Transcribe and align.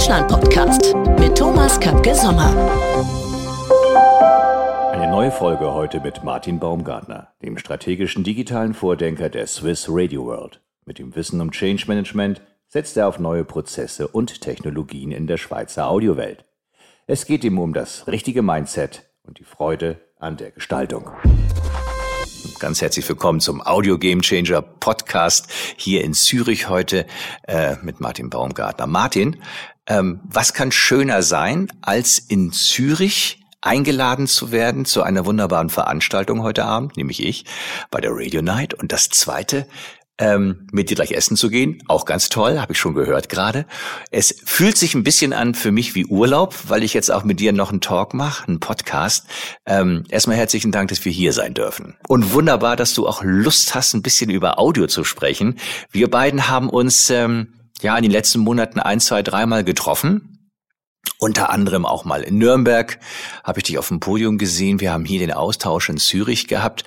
Deutschland-Podcast 0.00 0.94
mit 1.18 1.36
Thomas 1.36 1.78
Kapke-Sommer. 1.78 2.56
Eine 4.92 5.10
neue 5.10 5.30
Folge 5.30 5.74
heute 5.74 6.00
mit 6.00 6.24
Martin 6.24 6.58
Baumgartner, 6.58 7.34
dem 7.42 7.58
strategischen 7.58 8.24
digitalen 8.24 8.72
Vordenker 8.72 9.28
der 9.28 9.46
Swiss 9.46 9.88
Radio 9.90 10.24
World. 10.24 10.62
Mit 10.86 10.98
dem 10.98 11.14
Wissen 11.14 11.38
um 11.42 11.50
Change 11.50 11.84
Management 11.86 12.40
setzt 12.66 12.96
er 12.96 13.08
auf 13.08 13.18
neue 13.18 13.44
Prozesse 13.44 14.08
und 14.08 14.40
Technologien 14.40 15.12
in 15.12 15.26
der 15.26 15.36
Schweizer 15.36 15.90
Audiowelt. 15.90 16.46
Es 17.06 17.26
geht 17.26 17.44
ihm 17.44 17.58
um 17.58 17.74
das 17.74 18.06
richtige 18.06 18.40
Mindset 18.40 19.02
und 19.22 19.38
die 19.38 19.44
Freude 19.44 20.00
an 20.18 20.38
der 20.38 20.50
Gestaltung. 20.50 21.10
Ganz 22.58 22.82
herzlich 22.82 23.08
willkommen 23.08 23.40
zum 23.40 23.60
Audio 23.66 23.98
Game 23.98 24.20
Changer 24.20 24.60
Podcast 24.60 25.48
hier 25.76 26.04
in 26.04 26.12
Zürich 26.12 26.68
heute 26.68 27.06
äh, 27.46 27.76
mit 27.82 28.00
Martin 28.00 28.28
Baumgartner. 28.28 28.86
Martin, 28.86 29.42
ähm, 29.86 30.20
was 30.24 30.54
kann 30.54 30.72
schöner 30.72 31.22
sein, 31.22 31.68
als 31.82 32.18
in 32.18 32.52
Zürich 32.52 33.40
eingeladen 33.62 34.26
zu 34.26 34.52
werden 34.52 34.84
zu 34.84 35.02
einer 35.02 35.26
wunderbaren 35.26 35.68
Veranstaltung 35.68 36.42
heute 36.42 36.64
Abend, 36.64 36.96
nämlich 36.96 37.22
ich, 37.22 37.44
bei 37.90 38.00
der 38.00 38.12
Radio 38.12 38.40
Night. 38.40 38.72
Und 38.74 38.90
das 38.92 39.10
Zweite, 39.10 39.66
ähm, 40.20 40.66
mit 40.70 40.90
dir 40.90 40.94
gleich 40.94 41.12
essen 41.12 41.36
zu 41.36 41.48
gehen. 41.48 41.82
Auch 41.88 42.04
ganz 42.04 42.28
toll, 42.28 42.60
habe 42.60 42.72
ich 42.72 42.78
schon 42.78 42.94
gehört 42.94 43.28
gerade. 43.28 43.66
Es 44.10 44.36
fühlt 44.44 44.76
sich 44.76 44.94
ein 44.94 45.02
bisschen 45.02 45.32
an 45.32 45.54
für 45.54 45.72
mich 45.72 45.94
wie 45.94 46.04
Urlaub, 46.04 46.54
weil 46.68 46.84
ich 46.84 46.94
jetzt 46.94 47.10
auch 47.10 47.24
mit 47.24 47.40
dir 47.40 47.52
noch 47.52 47.70
einen 47.70 47.80
Talk 47.80 48.12
mache, 48.14 48.46
einen 48.46 48.60
Podcast. 48.60 49.26
Ähm, 49.66 50.04
erstmal 50.10 50.36
herzlichen 50.36 50.72
Dank, 50.72 50.90
dass 50.90 51.04
wir 51.04 51.12
hier 51.12 51.32
sein 51.32 51.54
dürfen. 51.54 51.96
Und 52.06 52.34
wunderbar, 52.34 52.76
dass 52.76 52.92
du 52.94 53.08
auch 53.08 53.22
Lust 53.24 53.74
hast, 53.74 53.94
ein 53.94 54.02
bisschen 54.02 54.30
über 54.30 54.58
Audio 54.58 54.86
zu 54.86 55.04
sprechen. 55.04 55.58
Wir 55.90 56.10
beiden 56.10 56.48
haben 56.48 56.68
uns 56.68 57.08
ähm, 57.08 57.54
ja 57.82 57.96
in 57.96 58.02
den 58.02 58.12
letzten 58.12 58.40
Monaten 58.40 58.80
ein, 58.80 59.00
zwei, 59.00 59.22
dreimal 59.22 59.64
getroffen. 59.64 60.50
Unter 61.18 61.50
anderem 61.50 61.86
auch 61.86 62.04
mal 62.04 62.22
in 62.22 62.38
Nürnberg 62.38 62.98
habe 63.44 63.60
ich 63.60 63.64
dich 63.64 63.78
auf 63.78 63.88
dem 63.88 64.00
Podium 64.00 64.38
gesehen. 64.38 64.80
Wir 64.80 64.92
haben 64.92 65.04
hier 65.04 65.20
den 65.20 65.32
Austausch 65.32 65.88
in 65.88 65.98
Zürich 65.98 66.46
gehabt. 66.46 66.84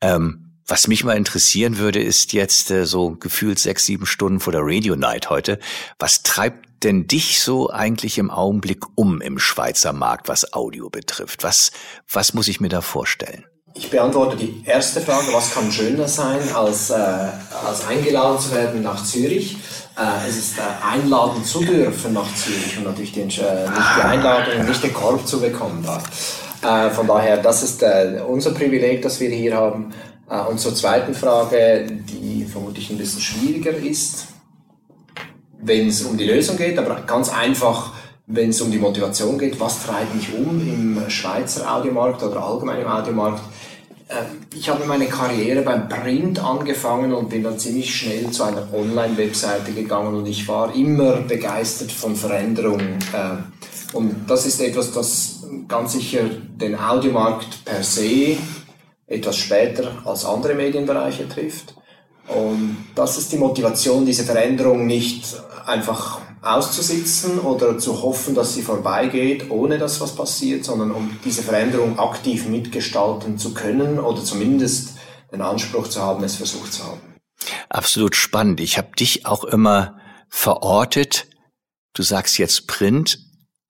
Ähm, 0.00 0.50
was 0.66 0.86
mich 0.86 1.02
mal 1.02 1.16
interessieren 1.16 1.78
würde, 1.78 2.00
ist 2.00 2.32
jetzt 2.32 2.70
äh, 2.70 2.86
so 2.86 3.10
gefühlt 3.16 3.58
sechs, 3.58 3.84
sieben 3.86 4.06
Stunden 4.06 4.40
vor 4.40 4.52
der 4.52 4.62
Radio 4.64 4.96
Night 4.96 5.28
heute. 5.28 5.58
Was 5.98 6.22
treibt 6.22 6.84
denn 6.84 7.06
dich 7.06 7.40
so 7.40 7.70
eigentlich 7.70 8.18
im 8.18 8.30
Augenblick 8.30 8.84
um 8.94 9.20
im 9.20 9.38
Schweizer 9.38 9.92
Markt, 9.92 10.28
was 10.28 10.52
Audio 10.52 10.88
betrifft? 10.88 11.42
Was, 11.42 11.72
was 12.10 12.34
muss 12.34 12.48
ich 12.48 12.60
mir 12.60 12.68
da 12.68 12.82
vorstellen? 12.82 13.44
Ich 13.74 13.88
beantworte 13.88 14.36
die 14.36 14.62
erste 14.66 15.00
Frage, 15.00 15.32
was 15.32 15.54
kann 15.54 15.70
schöner 15.70 16.08
sein, 16.08 16.40
als, 16.54 16.90
äh, 16.90 16.94
als 16.94 17.86
eingeladen 17.86 18.38
zu 18.38 18.52
werden 18.52 18.82
nach 18.82 19.04
Zürich? 19.04 19.56
Äh, 19.96 20.28
es 20.28 20.36
ist 20.36 20.58
äh, 20.58 20.62
einladen 20.84 21.44
zu 21.44 21.60
dürfen 21.60 22.12
nach 22.12 22.34
Zürich 22.34 22.76
und 22.78 22.84
natürlich 22.84 23.12
den, 23.12 23.28
äh, 23.28 23.30
nicht 23.30 23.96
die 23.96 24.02
Einladung 24.02 24.66
nicht 24.66 24.82
den 24.82 24.92
Korb 24.92 25.26
zu 25.26 25.40
bekommen. 25.40 25.84
Da. 25.84 26.86
Äh, 26.86 26.90
von 26.90 27.06
daher, 27.06 27.36
das 27.36 27.62
ist 27.62 27.82
äh, 27.82 28.20
unser 28.26 28.50
Privileg, 28.52 29.02
das 29.02 29.20
wir 29.20 29.30
hier 29.30 29.56
haben. 29.56 29.92
Und 30.48 30.60
zur 30.60 30.72
zweiten 30.76 31.12
Frage, 31.12 31.88
die 31.90 32.44
vermutlich 32.44 32.88
ein 32.88 32.98
bisschen 32.98 33.20
schwieriger 33.20 33.76
ist, 33.76 34.28
wenn 35.60 35.88
es 35.88 36.02
um 36.02 36.16
die 36.16 36.24
Lösung 36.24 36.56
geht, 36.56 36.78
aber 36.78 37.00
ganz 37.00 37.32
einfach, 37.32 37.94
wenn 38.28 38.50
es 38.50 38.60
um 38.60 38.70
die 38.70 38.78
Motivation 38.78 39.38
geht, 39.38 39.58
was 39.58 39.84
treibt 39.84 40.14
mich 40.14 40.32
um 40.32 40.60
im 40.60 41.10
Schweizer 41.10 41.74
Audiomarkt 41.74 42.22
oder 42.22 42.44
allgemein 42.44 42.80
im 42.80 42.86
Audiomarkt. 42.86 43.42
Ähm, 44.10 44.40
ich 44.54 44.68
habe 44.68 44.84
meine 44.86 45.06
Karriere 45.06 45.62
beim 45.62 45.88
Print 45.88 46.42
angefangen 46.42 47.12
und 47.12 47.28
bin 47.28 47.44
dann 47.44 47.58
ziemlich 47.58 47.94
schnell 47.94 48.30
zu 48.30 48.42
einer 48.42 48.66
Online-Webseite 48.72 49.72
gegangen 49.72 50.14
und 50.14 50.26
ich 50.26 50.46
war 50.48 50.74
immer 50.74 51.18
begeistert 51.18 51.92
von 51.92 52.16
Veränderung. 52.16 52.80
Äh, 52.80 53.96
und 53.96 54.28
das 54.28 54.46
ist 54.46 54.60
etwas, 54.60 54.92
das 54.92 55.44
ganz 55.68 55.92
sicher 55.92 56.22
den 56.24 56.78
Audiomarkt 56.78 57.64
per 57.64 57.82
se 57.82 58.36
etwas 59.06 59.36
später 59.36 60.02
als 60.04 60.24
andere 60.24 60.54
Medienbereiche 60.54 61.28
trifft. 61.28 61.74
Und 62.34 62.76
das 62.94 63.18
ist 63.18 63.32
die 63.32 63.38
Motivation, 63.38 64.06
diese 64.06 64.24
Veränderung 64.24 64.86
nicht 64.86 65.24
einfach 65.66 66.20
auszusitzen 66.42 67.38
oder 67.38 67.78
zu 67.78 68.02
hoffen, 68.02 68.34
dass 68.34 68.54
sie 68.54 68.62
vorbeigeht, 68.62 69.50
ohne 69.50 69.78
dass 69.78 70.00
was 70.00 70.14
passiert, 70.14 70.64
sondern 70.64 70.90
um 70.90 71.18
diese 71.24 71.42
Veränderung 71.42 71.98
aktiv 71.98 72.46
mitgestalten 72.48 73.36
zu 73.36 73.52
können 73.52 73.98
oder 73.98 74.22
zumindest 74.24 74.94
den 75.32 75.42
Anspruch 75.42 75.88
zu 75.88 76.00
haben, 76.00 76.24
es 76.24 76.36
versucht 76.36 76.72
zu 76.72 76.84
haben. 76.84 77.00
Absolut 77.68 78.16
spannend. 78.16 78.60
Ich 78.60 78.78
habe 78.78 78.92
dich 78.98 79.26
auch 79.26 79.44
immer 79.44 79.98
verortet. 80.28 81.26
Du 81.92 82.02
sagst 82.02 82.38
jetzt 82.38 82.66
Print, 82.66 83.18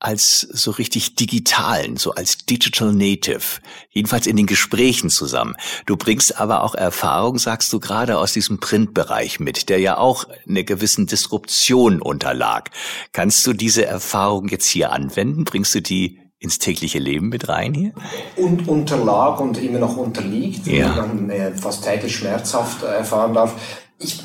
als 0.00 0.40
so 0.40 0.70
richtig 0.70 1.14
digitalen, 1.14 1.98
so 1.98 2.12
als 2.12 2.38
Digital 2.38 2.92
Native, 2.92 3.60
jedenfalls 3.90 4.26
in 4.26 4.36
den 4.36 4.46
Gesprächen 4.46 5.10
zusammen. 5.10 5.56
Du 5.84 5.96
bringst 5.96 6.40
aber 6.40 6.64
auch 6.64 6.74
Erfahrung, 6.74 7.38
sagst 7.38 7.70
du 7.72 7.80
gerade, 7.80 8.18
aus 8.18 8.32
diesem 8.32 8.58
Printbereich 8.60 9.40
mit, 9.40 9.68
der 9.68 9.78
ja 9.78 9.98
auch 9.98 10.24
einer 10.48 10.64
gewissen 10.64 11.06
Disruption 11.06 12.00
unterlag. 12.00 12.70
Kannst 13.12 13.46
du 13.46 13.52
diese 13.52 13.84
Erfahrung 13.84 14.48
jetzt 14.48 14.68
hier 14.68 14.90
anwenden? 14.92 15.44
Bringst 15.44 15.74
du 15.74 15.82
die 15.82 16.18
ins 16.38 16.58
tägliche 16.58 16.98
Leben 16.98 17.28
mit 17.28 17.50
rein 17.50 17.74
hier? 17.74 17.92
Und 18.36 18.66
unterlag 18.66 19.38
und 19.40 19.58
immer 19.58 19.78
noch 19.78 19.98
unterliegt, 19.98 20.66
ja. 20.66 20.88
man 20.96 21.28
äh, 21.28 21.52
fast 21.52 21.84
täglich 21.84 22.16
schmerzhaft 22.16 22.82
erfahren 22.82 23.34
darf. 23.34 23.54
Ich, 23.98 24.18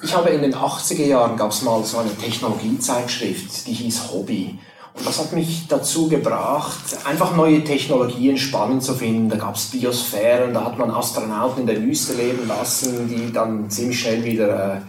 ich 0.00 0.14
habe 0.14 0.30
in 0.30 0.42
den 0.42 0.54
80er 0.54 1.04
Jahren 1.04 1.36
gab 1.36 1.50
es 1.50 1.62
mal 1.62 1.84
so 1.84 1.98
eine 1.98 2.14
Technologiezeitschrift, 2.16 3.66
die 3.66 3.72
hieß 3.72 4.12
Hobby. 4.12 4.60
Das 5.04 5.18
hat 5.18 5.32
mich 5.32 5.66
dazu 5.68 6.08
gebracht, 6.08 6.98
einfach 7.04 7.34
neue 7.36 7.62
Technologien 7.64 8.36
spannend 8.36 8.82
zu 8.82 8.94
finden. 8.94 9.28
Da 9.28 9.36
gab 9.36 9.54
es 9.54 9.66
Biosphären, 9.66 10.52
da 10.52 10.64
hat 10.64 10.78
man 10.78 10.90
Astronauten 10.90 11.62
in 11.62 11.66
der 11.66 11.82
Wüste 11.82 12.14
leben 12.14 12.46
lassen, 12.48 13.08
die 13.08 13.32
dann 13.32 13.70
ziemlich 13.70 14.00
schnell 14.00 14.24
wieder 14.24 14.82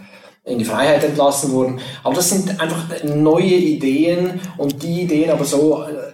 äh, 0.44 0.52
in 0.52 0.58
die 0.58 0.64
Freiheit 0.64 1.04
entlassen 1.04 1.52
wurden. 1.52 1.80
Aber 2.02 2.14
das 2.14 2.30
sind 2.30 2.60
einfach 2.60 2.84
neue 3.04 3.44
Ideen 3.44 4.40
und 4.56 4.82
die 4.82 5.02
Ideen 5.02 5.30
aber 5.30 5.44
so 5.44 5.84
äh, 5.84 6.09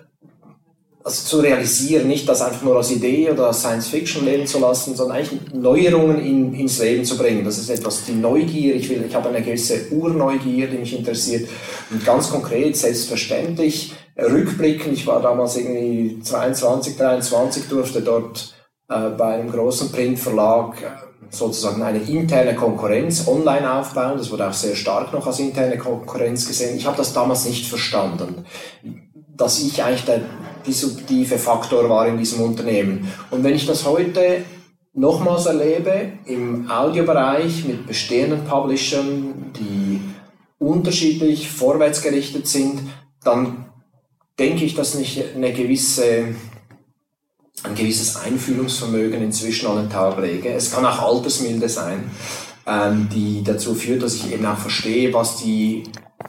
also 1.06 1.24
zu 1.24 1.38
realisieren, 1.38 2.08
nicht 2.08 2.28
das 2.28 2.42
einfach 2.42 2.62
nur 2.62 2.78
als 2.78 2.90
Idee 2.90 3.30
oder 3.30 3.46
als 3.46 3.60
Science 3.60 3.86
Fiction 3.86 4.24
leben 4.24 4.44
zu 4.44 4.58
lassen, 4.58 4.96
sondern 4.96 5.18
eigentlich 5.18 5.40
Neuerungen 5.54 6.18
in, 6.18 6.52
ins 6.52 6.80
Leben 6.80 7.04
zu 7.04 7.16
bringen. 7.16 7.44
Das 7.44 7.58
ist 7.58 7.70
etwas, 7.70 8.04
die 8.06 8.14
Neugier, 8.14 8.74
ich 8.74 8.88
will, 8.88 9.04
ich 9.08 9.14
habe 9.14 9.28
eine 9.28 9.40
gewisse 9.40 9.86
Urneugier, 9.92 10.66
die 10.66 10.78
mich 10.78 10.98
interessiert. 10.98 11.48
Und 11.92 12.04
ganz 12.04 12.28
konkret, 12.28 12.76
selbstverständlich, 12.76 13.94
rückblickend, 14.18 14.94
ich 14.94 15.06
war 15.06 15.22
damals 15.22 15.56
irgendwie 15.56 16.18
22, 16.20 16.96
23, 16.96 17.68
durfte 17.68 18.02
dort 18.02 18.56
äh, 18.88 19.10
bei 19.10 19.34
einem 19.34 19.52
großen 19.52 19.92
Printverlag 19.92 20.82
äh, 20.82 20.86
sozusagen 21.30 21.84
eine 21.84 22.00
interne 22.00 22.56
Konkurrenz 22.56 23.28
online 23.28 23.72
aufbauen. 23.74 24.18
Das 24.18 24.32
wurde 24.32 24.48
auch 24.48 24.52
sehr 24.52 24.74
stark 24.74 25.12
noch 25.12 25.28
als 25.28 25.38
interne 25.38 25.78
Konkurrenz 25.78 26.48
gesehen. 26.48 26.76
Ich 26.76 26.84
habe 26.84 26.96
das 26.96 27.12
damals 27.12 27.44
nicht 27.44 27.68
verstanden, 27.68 28.44
dass 29.36 29.60
ich 29.60 29.84
eigentlich 29.84 30.04
der 30.04 30.22
disruptive 30.66 31.38
Faktor 31.38 31.88
war 31.88 32.06
in 32.08 32.18
diesem 32.18 32.40
Unternehmen. 32.40 33.12
Und 33.30 33.44
wenn 33.44 33.54
ich 33.54 33.66
das 33.66 33.84
heute 33.84 34.44
nochmals 34.96 35.46
erlebe 35.46 36.12
im 36.24 36.70
Audiobereich 36.70 37.64
mit 37.66 37.86
bestehenden 37.86 38.44
Publishern, 38.44 39.52
die 39.58 40.00
unterschiedlich 40.58 41.50
vorwärtsgerichtet 41.50 42.48
sind, 42.48 42.80
dann 43.22 43.66
denke 44.38 44.64
ich, 44.64 44.74
dass 44.74 44.94
ich 44.94 45.22
eine 45.34 45.52
gewisse, 45.52 46.34
ein 47.62 47.74
gewisses 47.74 48.16
Einfühlungsvermögen 48.16 49.22
inzwischen 49.22 49.68
an 49.68 49.76
den 49.76 49.90
Tag 49.90 50.18
lege. 50.20 50.50
Es 50.50 50.72
kann 50.72 50.84
auch 50.84 51.02
Altersmilde 51.02 51.68
sein, 51.68 52.10
ähm, 52.66 53.08
die 53.14 53.42
dazu 53.44 53.74
führt, 53.74 54.02
dass 54.02 54.14
ich 54.14 54.32
eben 54.32 54.46
auch 54.46 54.58
verstehe, 54.58 55.12
was 55.12 55.36
die, 55.36 55.84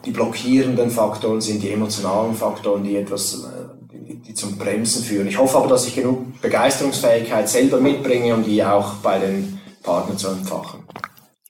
die 0.06 0.12
blockierenden 0.12 0.90
Faktoren 0.90 1.42
sind, 1.42 1.64
die 1.64 1.72
emotionalen 1.72 2.36
Faktoren, 2.36 2.84
die 2.84 2.98
etwas 2.98 3.46
äh, 3.46 3.77
die 4.08 4.34
zum 4.34 4.58
Bremsen 4.58 5.04
führen. 5.04 5.28
Ich 5.28 5.38
hoffe 5.38 5.58
aber, 5.58 5.68
dass 5.68 5.88
ich 5.88 5.96
genug 5.96 6.42
Begeisterungsfähigkeit 6.42 7.48
selber 7.50 7.80
mitbringe, 7.80 8.34
um 8.34 8.44
die 8.44 8.64
auch 8.64 8.96
bei 8.96 9.20
den 9.20 9.60
Partnern 9.84 10.18
zu 10.18 10.30
entfachen. 10.30 10.84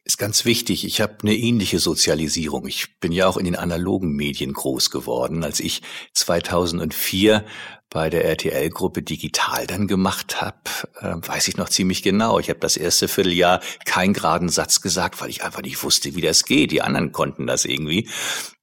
Ist 0.07 0.17
ganz 0.17 0.45
wichtig. 0.45 0.85
Ich 0.85 1.01
habe 1.01 1.17
eine 1.21 1.35
ähnliche 1.35 1.79
Sozialisierung. 1.79 2.65
Ich 2.65 2.97
bin 3.01 3.11
ja 3.11 3.27
auch 3.27 3.35
in 3.35 3.43
den 3.43 3.57
analogen 3.57 4.15
Medien 4.15 4.53
groß 4.53 4.89
geworden. 4.89 5.43
Als 5.43 5.59
ich 5.59 5.81
2004 6.13 7.43
bei 7.89 8.09
der 8.09 8.23
RTL-Gruppe 8.23 9.01
digital 9.01 9.67
dann 9.67 9.85
gemacht 9.85 10.39
habe, 10.39 10.57
äh, 11.01 11.15
weiß 11.27 11.49
ich 11.49 11.57
noch 11.57 11.67
ziemlich 11.67 12.03
genau. 12.03 12.39
Ich 12.39 12.49
habe 12.49 12.59
das 12.59 12.77
erste 12.77 13.09
Vierteljahr 13.09 13.59
keinen 13.83 14.13
geraden 14.13 14.47
Satz 14.47 14.79
gesagt, 14.81 15.19
weil 15.19 15.29
ich 15.29 15.43
einfach 15.43 15.61
nicht 15.61 15.83
wusste, 15.83 16.15
wie 16.15 16.21
das 16.21 16.45
geht. 16.45 16.71
Die 16.71 16.81
anderen 16.81 17.11
konnten 17.11 17.45
das 17.45 17.65
irgendwie. 17.65 18.07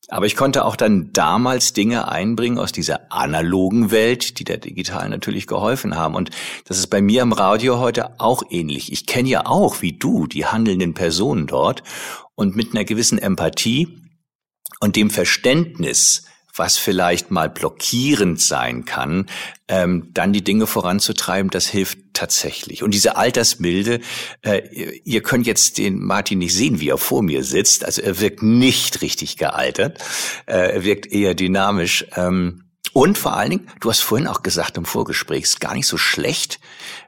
Aber 0.09 0.27
ich 0.27 0.37
konnte 0.37 0.65
auch 0.65 0.77
dann 0.77 1.13
damals 1.13 1.73
Dinge 1.73 2.09
einbringen 2.09 2.59
aus 2.59 2.73
dieser 2.73 3.13
analogen 3.13 3.91
Welt, 3.91 4.39
die 4.39 4.45
der 4.45 4.59
digitalen 4.59 5.11
natürlich 5.11 5.47
geholfen 5.47 5.97
haben. 5.97 6.15
Und 6.15 6.31
das 6.67 6.79
ist 6.79 6.89
bei 6.89 7.01
mir 7.01 7.23
im 7.23 7.33
Radio 7.33 7.79
heute 7.79 8.21
auch 8.21 8.43
ähnlich. 8.51 8.93
Ich 8.93 9.07
kenne 9.07 9.29
ja 9.29 9.47
auch, 9.47 9.83
wie 9.83 9.93
du, 9.93 10.27
die 10.27 10.47
handelnden 10.47 10.95
Personen 10.95 11.47
dort 11.47 11.83
und 12.35 12.57
mit 12.57 12.73
einer 12.73 12.85
gewissen 12.85 13.19
Empathie 13.19 14.01
und 14.81 14.97
dem 14.97 15.11
Verständnis 15.11 16.25
was 16.57 16.77
vielleicht 16.77 17.31
mal 17.31 17.51
blockierend 17.51 18.41
sein 18.41 18.85
kann, 18.85 19.27
ähm, 19.67 20.11
dann 20.13 20.33
die 20.33 20.45
Dinge 20.45 20.67
voranzutreiben, 20.67 21.51
das 21.51 21.67
hilft 21.67 21.99
tatsächlich. 22.13 22.83
Und 22.83 22.95
diese 22.95 23.17
Altersmilde, 23.17 24.01
äh, 24.43 24.61
ihr 25.05 25.23
könnt 25.23 25.47
jetzt 25.47 25.79
den 25.79 26.01
Martin 26.01 26.39
nicht 26.39 26.55
sehen, 26.55 26.81
wie 26.81 26.91
er 26.91 26.99
vor 26.99 27.23
mir 27.23 27.43
sitzt. 27.43 27.85
Also 27.85 28.03
er 28.03 28.21
wirkt 28.21 28.43
nicht 28.43 29.03
richtig 29.03 29.37
gealtert. 29.37 29.99
Äh, 30.47 30.75
er 30.75 30.85
wirkt 30.85 31.07
eher 31.07 31.35
dynamisch. 31.35 32.07
Ähm, 32.15 32.65
und 32.93 33.19
vor 33.19 33.37
allen 33.37 33.51
Dingen, 33.51 33.69
du 33.81 33.91
hast 33.91 34.01
vorhin 34.01 34.29
auch 34.29 34.43
gesagt 34.43 34.77
im 34.77 34.85
Vorgespräch, 34.85 35.43
ist 35.43 35.61
gar 35.61 35.75
nicht 35.75 35.89
so 35.89 35.97
schlecht, 35.97 36.61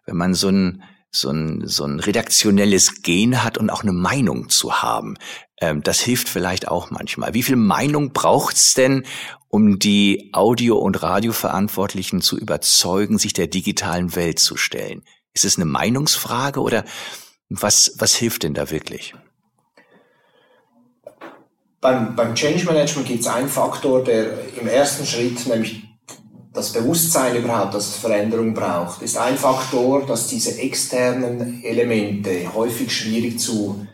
wenn 0.05 0.17
man 0.17 0.35
so 0.35 0.49
ein 0.49 0.83
so 1.13 1.31
ein, 1.31 1.67
so 1.67 1.85
ein 1.85 2.01
redaktionelles 2.01 3.03
Gen 3.03 3.43
hat 3.43 3.59
und 3.59 3.71
auch 3.71 3.83
eine 3.83 3.93
Meinung 3.93 4.49
zu 4.51 4.83
haben. 4.83 5.17
Ähm, 5.61 5.83
das 5.83 6.01
hilft 6.01 6.29
vielleicht 6.29 6.69
auch 6.69 6.91
manchmal. 6.91 7.35
Wie 7.35 7.43
viel 7.43 7.57
Meinung 7.57 8.13
braucht's 8.13 8.75
denn, 8.75 9.05
um 9.49 9.79
die 9.79 10.31
Audio- 10.33 10.79
und 10.79 11.03
Radioverantwortlichen 11.03 12.21
zu 12.21 12.37
überzeugen, 12.37 13.19
sich 13.19 13.33
der 13.33 13.47
digitalen 13.47 14.15
Welt 14.17 14.39
zu 14.39 14.57
stellen? 14.57 15.03
Ist 15.33 15.45
es 15.45 15.57
eine 15.57 15.65
Meinungsfrage 15.65 16.61
oder 16.61 16.85
was, 17.49 17.95
was 17.99 18.15
hilft 18.15 18.43
denn 18.43 18.55
da 18.55 18.71
wirklich? 18.71 19.15
Beim, 21.81 22.17
beim 22.17 22.35
Change 22.35 22.65
Management 22.65 23.07
gibt 23.07 23.21
es 23.21 23.29
einen 23.29 23.49
Faktor, 23.49 24.03
der 24.03 24.57
im 24.61 24.67
ersten 24.67 25.07
Schritt, 25.07 25.47
nämlich 25.47 25.85
das 26.53 26.73
Bewusstsein 26.73 27.37
überhaupt, 27.37 27.75
dass 27.75 27.89
es 27.89 27.97
Veränderung 27.97 28.55
braucht, 28.55 29.03
ist 29.03 29.17
ein 29.19 29.37
Faktor, 29.37 30.07
dass 30.07 30.27
diese 30.27 30.59
externen 30.59 31.63
Elemente 31.63 32.53
häufig 32.55 32.91
schwierig 32.91 33.39
zu 33.39 33.87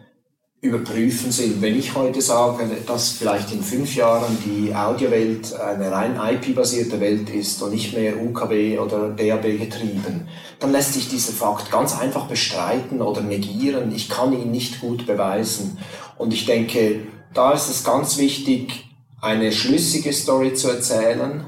überprüfen 0.62 1.32
sind. 1.32 1.60
Wenn 1.60 1.76
ich 1.76 1.96
heute 1.96 2.22
sage, 2.22 2.64
dass 2.86 3.10
vielleicht 3.10 3.52
in 3.52 3.64
fünf 3.64 3.96
Jahren 3.96 4.38
die 4.46 4.72
Audiowelt 4.72 5.52
eine 5.58 5.90
rein 5.90 6.16
IP-basierte 6.16 7.00
Welt 7.00 7.28
ist 7.30 7.60
und 7.62 7.72
nicht 7.72 7.96
mehr 7.96 8.22
UKW 8.22 8.78
oder 8.78 9.10
DAB 9.10 9.58
getrieben, 9.58 10.28
dann 10.60 10.70
lässt 10.70 10.94
sich 10.94 11.08
dieser 11.08 11.32
Fakt 11.32 11.72
ganz 11.72 11.98
einfach 11.98 12.26
bestreiten 12.28 13.02
oder 13.02 13.22
negieren. 13.22 13.92
Ich 13.92 14.08
kann 14.08 14.32
ihn 14.32 14.52
nicht 14.52 14.80
gut 14.80 15.04
beweisen. 15.04 15.78
Und 16.16 16.32
ich 16.32 16.46
denke, 16.46 17.00
da 17.34 17.50
ist 17.52 17.68
es 17.68 17.82
ganz 17.82 18.16
wichtig, 18.18 18.84
eine 19.20 19.50
schlüssige 19.50 20.12
Story 20.12 20.54
zu 20.54 20.68
erzählen, 20.68 21.44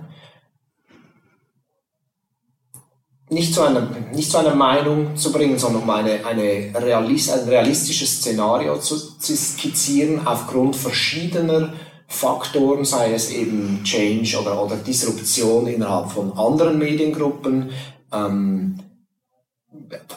nicht 3.35 3.53
zu 3.53 3.63
einer, 3.63 3.89
nicht 4.13 4.31
zu 4.31 4.39
einer 4.39 4.55
Meinung 4.55 5.17
zu 5.17 5.33
bringen, 5.33 5.59
sondern 5.59 5.83
um 5.83 5.91
eine, 5.91 6.25
eine 6.25 6.73
realist, 6.75 7.33
ein 7.33 7.49
realistisches 7.49 8.21
Szenario 8.21 8.79
zu, 8.79 8.97
zu 9.19 9.37
skizzieren 9.37 10.27
aufgrund 10.27 10.77
verschiedener 10.77 11.75
Faktoren, 12.07 12.85
sei 12.85 13.13
es 13.13 13.31
eben 13.31 13.81
Change 13.85 14.39
oder, 14.41 14.63
oder 14.63 14.77
Disruption 14.77 15.67
innerhalb 15.67 16.13
von 16.13 16.33
anderen 16.33 16.79
Mediengruppen, 16.79 17.71
ähm, 18.13 18.79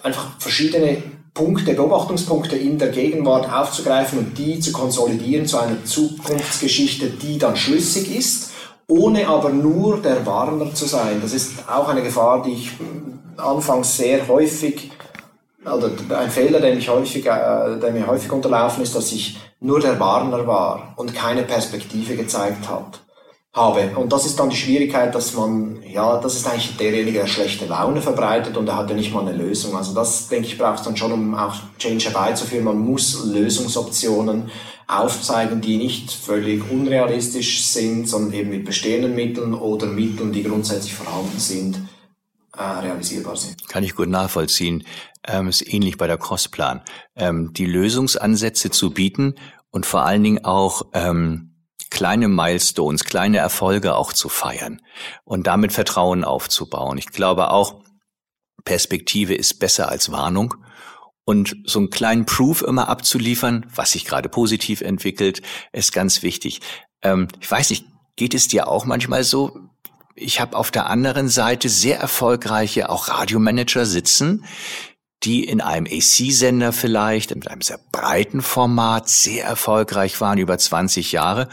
einfach 0.04 0.40
verschiedene 0.40 1.02
Punkte, 1.34 1.74
Beobachtungspunkte 1.74 2.56
in 2.56 2.78
der 2.78 2.90
Gegenwart 2.90 3.52
aufzugreifen 3.52 4.20
und 4.20 4.38
die 4.38 4.60
zu 4.60 4.72
konsolidieren 4.72 5.46
zu 5.46 5.60
einer 5.60 5.84
Zukunftsgeschichte, 5.84 7.10
die 7.10 7.38
dann 7.38 7.56
schlüssig 7.56 8.16
ist 8.16 8.52
ohne 8.88 9.28
aber 9.28 9.50
nur 9.50 10.02
der 10.02 10.26
Warner 10.26 10.74
zu 10.74 10.86
sein. 10.86 11.20
Das 11.22 11.34
ist 11.34 11.70
auch 11.70 11.90
eine 11.90 12.02
Gefahr, 12.02 12.42
die 12.42 12.54
ich 12.54 12.72
anfangs 13.36 13.98
sehr 13.98 14.28
häufig, 14.28 14.92
oder 15.66 15.92
ein 16.18 16.32
Fehler, 16.32 16.62
der, 16.62 16.74
mich 16.74 16.88
häufig, 16.88 17.26
äh, 17.26 17.80
der 17.80 17.92
mir 17.92 18.08
häufig 18.08 18.32
unterlaufen 18.32 18.84
ist, 18.84 18.96
dass 18.96 19.12
ich 19.12 19.38
nur 19.60 19.82
der 19.82 20.00
Warner 20.00 20.48
war 20.48 20.94
und 20.96 21.14
keine 21.14 21.44
Perspektive 21.44 22.16
gezeigt 22.16 22.70
hat, 22.70 23.02
habe. 23.58 23.98
Und 23.98 24.14
das 24.14 24.26
ist 24.26 24.40
dann 24.40 24.50
die 24.50 24.56
Schwierigkeit, 24.56 25.14
dass 25.14 25.34
man, 25.34 25.82
ja, 25.84 26.20
das 26.20 26.36
ist 26.36 26.48
eigentlich 26.48 26.78
derjenige, 26.78 27.20
der 27.20 27.28
schlechte 27.28 27.66
Laune 27.66 28.02
verbreitet 28.02 28.56
und 28.56 28.68
er 28.68 28.78
hat 28.78 28.90
ja 28.90 28.96
nicht 28.96 29.14
mal 29.14 29.28
eine 29.28 29.36
Lösung. 29.36 29.76
Also 29.76 29.94
das, 29.94 30.30
denke 30.30 30.48
ich, 30.48 30.58
braucht 30.58 30.80
es 30.80 30.84
dann 30.84 30.96
schon, 30.96 31.12
um 31.12 31.36
auch 31.36 31.56
Change 31.78 32.06
herbeizuführen. 32.06 32.64
Man 32.64 32.80
muss 32.80 33.26
Lösungsoptionen 33.26 34.50
aufzeigen, 34.88 35.60
die 35.60 35.78
nicht 35.78 36.12
völlig 36.12 36.70
unrealistisch 36.72 37.66
sind, 37.66 38.08
sondern 38.08 38.34
eben 38.34 38.50
mit 38.52 38.64
bestehenden 38.64 39.16
Mitteln 39.16 39.54
oder 39.54 39.88
Mitteln, 39.88 40.32
die 40.32 40.44
grundsätzlich 40.44 40.94
vorhanden 40.94 41.40
sind, 41.40 41.80
äh, 42.58 42.64
realisierbar 42.64 43.36
sind. 43.36 43.68
Kann 43.68 43.84
ich 43.84 43.96
gut 43.96 44.08
nachvollziehen. 44.08 44.86
Ähm, 45.28 45.50
ist 45.50 45.74
ähnlich 45.74 45.98
bei 45.98 46.08
der 46.08 46.18
Crossplan. 46.18 46.84
Ähm, 47.18 47.52
die 47.52 47.66
Lösungsansätze 47.66 48.72
zu 48.72 48.92
bieten 48.92 49.36
und 49.72 49.86
vor 49.86 50.06
allen 50.06 50.24
Dingen 50.24 50.46
auch 50.46 50.84
ähm, 50.94 51.57
kleine 51.90 52.28
Milestones, 52.28 53.04
kleine 53.04 53.38
Erfolge 53.38 53.96
auch 53.96 54.14
zu 54.14 54.30
feiern 54.30 54.82
und 55.24 55.48
damit 55.48 55.72
Vertrauen 55.72 56.24
aufzubauen. 56.24 56.98
Ich 56.98 57.08
glaube 57.08 57.52
auch, 57.52 57.82
Perspektive 58.66 59.34
ist 59.34 59.60
besser 59.60 59.90
als 59.90 60.12
Warnung 60.12 60.56
und 61.24 61.56
so 61.66 61.80
einen 61.80 61.90
kleinen 61.90 62.26
Proof 62.26 62.62
immer 62.62 62.90
abzuliefern, 62.90 63.66
was 63.74 63.92
sich 63.92 64.06
gerade 64.06 64.30
positiv 64.30 64.82
entwickelt, 64.82 65.42
ist 65.72 65.92
ganz 65.94 66.22
wichtig. 66.24 66.62
Ähm, 67.02 67.28
ich 67.40 67.50
weiß 67.50 67.70
nicht, 67.70 67.86
geht 68.16 68.34
es 68.34 68.48
dir 68.48 68.68
auch 68.68 68.86
manchmal 68.86 69.24
so? 69.24 69.60
Ich 70.16 70.42
habe 70.42 70.58
auf 70.58 70.72
der 70.72 70.88
anderen 70.88 71.28
Seite 71.28 71.70
sehr 71.70 72.00
erfolgreiche 72.00 72.90
auch 72.90 73.10
Radiomanager 73.10 73.86
sitzen, 73.86 74.46
die 75.24 75.44
in 75.44 75.62
einem 75.62 75.88
AC-Sender 75.88 76.72
vielleicht, 76.72 77.32
in 77.32 77.46
einem 77.48 77.62
sehr 77.62 77.80
breiten 77.92 78.42
Format 78.42 79.10
sehr 79.10 79.46
erfolgreich 79.46 80.22
waren, 80.22 80.38
über 80.38 80.58
20 80.58 81.12
Jahre. 81.12 81.50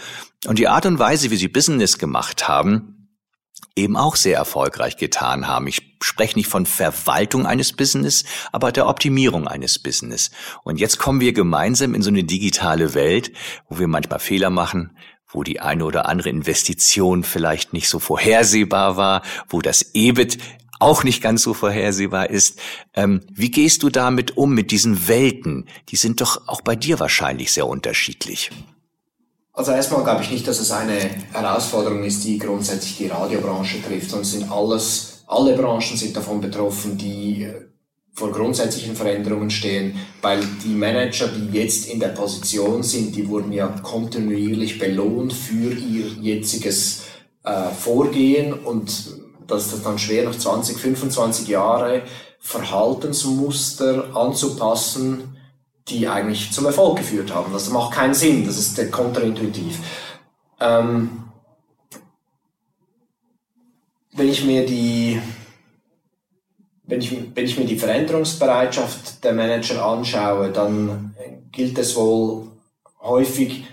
Und 0.46 0.58
die 0.58 0.68
Art 0.68 0.86
und 0.86 0.98
Weise, 0.98 1.30
wie 1.30 1.36
sie 1.36 1.48
Business 1.48 1.98
gemacht 1.98 2.46
haben, 2.46 2.94
eben 3.76 3.96
auch 3.96 4.16
sehr 4.16 4.36
erfolgreich 4.36 4.96
getan 4.96 5.48
haben. 5.48 5.66
Ich 5.66 5.96
spreche 6.00 6.38
nicht 6.38 6.48
von 6.48 6.66
Verwaltung 6.66 7.46
eines 7.46 7.72
Business, 7.72 8.24
aber 8.52 8.70
der 8.70 8.86
Optimierung 8.86 9.48
eines 9.48 9.78
Business. 9.78 10.30
Und 10.62 10.78
jetzt 10.78 10.98
kommen 10.98 11.20
wir 11.20 11.32
gemeinsam 11.32 11.94
in 11.94 12.02
so 12.02 12.10
eine 12.10 12.24
digitale 12.24 12.94
Welt, 12.94 13.32
wo 13.68 13.78
wir 13.78 13.88
manchmal 13.88 14.20
Fehler 14.20 14.50
machen, 14.50 14.96
wo 15.26 15.42
die 15.42 15.60
eine 15.60 15.84
oder 15.84 16.08
andere 16.08 16.28
Investition 16.28 17.24
vielleicht 17.24 17.72
nicht 17.72 17.88
so 17.88 17.98
vorhersehbar 17.98 18.96
war, 18.96 19.22
wo 19.48 19.60
das 19.60 19.90
EBIT 19.94 20.38
auch 20.84 21.02
nicht 21.02 21.22
ganz 21.22 21.42
so 21.42 21.54
vorhersehbar 21.54 22.30
ist. 22.30 22.60
Ähm, 22.94 23.22
wie 23.32 23.50
gehst 23.50 23.82
du 23.82 23.88
damit 23.88 24.36
um, 24.36 24.54
mit 24.54 24.70
diesen 24.70 25.08
Welten? 25.08 25.66
Die 25.88 25.96
sind 25.96 26.20
doch 26.20 26.46
auch 26.46 26.60
bei 26.60 26.76
dir 26.76 27.00
wahrscheinlich 27.00 27.52
sehr 27.52 27.66
unterschiedlich. 27.66 28.50
Also 29.54 29.72
erstmal 29.72 30.04
glaube 30.04 30.22
ich 30.22 30.30
nicht, 30.30 30.46
dass 30.46 30.60
es 30.60 30.70
eine 30.70 30.98
Herausforderung 31.32 32.02
ist, 32.02 32.24
die 32.24 32.38
grundsätzlich 32.38 32.98
die 32.98 33.06
Radiobranche 33.06 33.82
trifft, 33.82 34.10
sondern 34.10 34.24
sind 34.24 34.50
alles, 34.50 35.24
alle 35.26 35.56
Branchen 35.56 35.96
sind 35.96 36.16
davon 36.16 36.40
betroffen, 36.40 36.98
die 36.98 37.44
äh, 37.44 37.54
vor 38.12 38.30
grundsätzlichen 38.30 38.94
Veränderungen 38.94 39.50
stehen, 39.50 39.94
weil 40.22 40.40
die 40.64 40.74
Manager, 40.74 41.28
die 41.28 41.56
jetzt 41.56 41.88
in 41.88 41.98
der 41.98 42.08
Position 42.08 42.82
sind, 42.82 43.16
die 43.16 43.26
wurden 43.28 43.52
ja 43.52 43.68
kontinuierlich 43.68 44.78
belohnt 44.78 45.32
für 45.32 45.72
ihr 45.72 46.06
jetziges 46.20 47.04
äh, 47.44 47.70
Vorgehen 47.70 48.52
und 48.52 49.23
dass 49.46 49.70
das 49.70 49.82
dann 49.82 49.98
schwer 49.98 50.24
nach 50.24 50.36
20, 50.36 50.78
25 50.78 51.48
Jahre 51.48 52.02
Verhaltensmuster 52.40 54.14
anzupassen, 54.16 55.36
die 55.88 56.08
eigentlich 56.08 56.52
zum 56.52 56.66
Erfolg 56.66 56.98
geführt 56.98 57.34
haben. 57.34 57.52
Das 57.52 57.70
macht 57.70 57.94
keinen 57.94 58.14
Sinn, 58.14 58.46
das 58.46 58.58
ist 58.58 58.92
kontraintuitiv. 58.92 59.78
Ähm, 60.60 61.24
wenn 64.12 64.28
ich 64.28 64.44
mir 64.44 64.64
die 64.64 65.20
wenn 66.86 67.00
ich, 67.00 67.34
wenn 67.34 67.44
ich 67.44 67.58
mir 67.58 67.64
die 67.64 67.78
Veränderungsbereitschaft 67.78 69.24
der 69.24 69.32
Manager 69.32 69.84
anschaue, 69.86 70.50
dann 70.50 71.14
gilt 71.50 71.78
es 71.78 71.96
wohl 71.96 72.48
häufig 73.00 73.66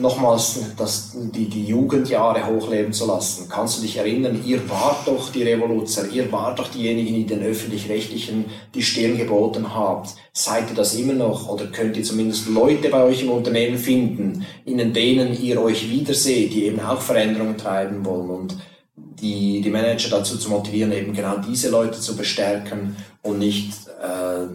nochmals 0.00 0.58
das, 0.76 1.12
die, 1.14 1.48
die 1.48 1.64
Jugendjahre 1.64 2.46
hochleben 2.46 2.92
zu 2.92 3.06
lassen. 3.06 3.48
Kannst 3.48 3.78
du 3.78 3.82
dich 3.82 3.96
erinnern, 3.96 4.40
ihr 4.44 4.68
wart 4.68 5.06
doch 5.06 5.30
die 5.30 5.42
Revoluzer, 5.42 6.08
ihr 6.08 6.30
wart 6.32 6.58
doch 6.58 6.68
diejenigen, 6.68 7.14
die 7.14 7.26
den 7.26 7.42
Öffentlich-Rechtlichen 7.42 8.46
die 8.74 8.82
Stirn 8.82 9.16
geboten 9.16 9.74
habt. 9.74 10.14
Seid 10.32 10.70
ihr 10.70 10.76
das 10.76 10.94
immer 10.94 11.14
noch 11.14 11.48
oder 11.48 11.66
könnt 11.66 11.96
ihr 11.96 12.02
zumindest 12.02 12.48
Leute 12.48 12.88
bei 12.88 13.02
euch 13.02 13.22
im 13.22 13.30
Unternehmen 13.30 13.78
finden, 13.78 14.44
in 14.64 14.92
denen 14.92 15.40
ihr 15.40 15.60
euch 15.60 15.90
wiederseht, 15.90 16.52
die 16.52 16.64
eben 16.64 16.80
auch 16.80 17.00
Veränderungen 17.00 17.56
treiben 17.56 18.04
wollen 18.04 18.30
und 18.30 18.56
die, 18.96 19.60
die 19.60 19.70
Manager 19.70 20.10
dazu 20.10 20.36
zu 20.36 20.50
motivieren, 20.50 20.92
eben 20.92 21.12
genau 21.12 21.36
diese 21.38 21.70
Leute 21.70 22.00
zu 22.00 22.16
bestärken 22.16 22.96
und 23.22 23.38
nicht 23.38 23.72
äh, 24.02 24.46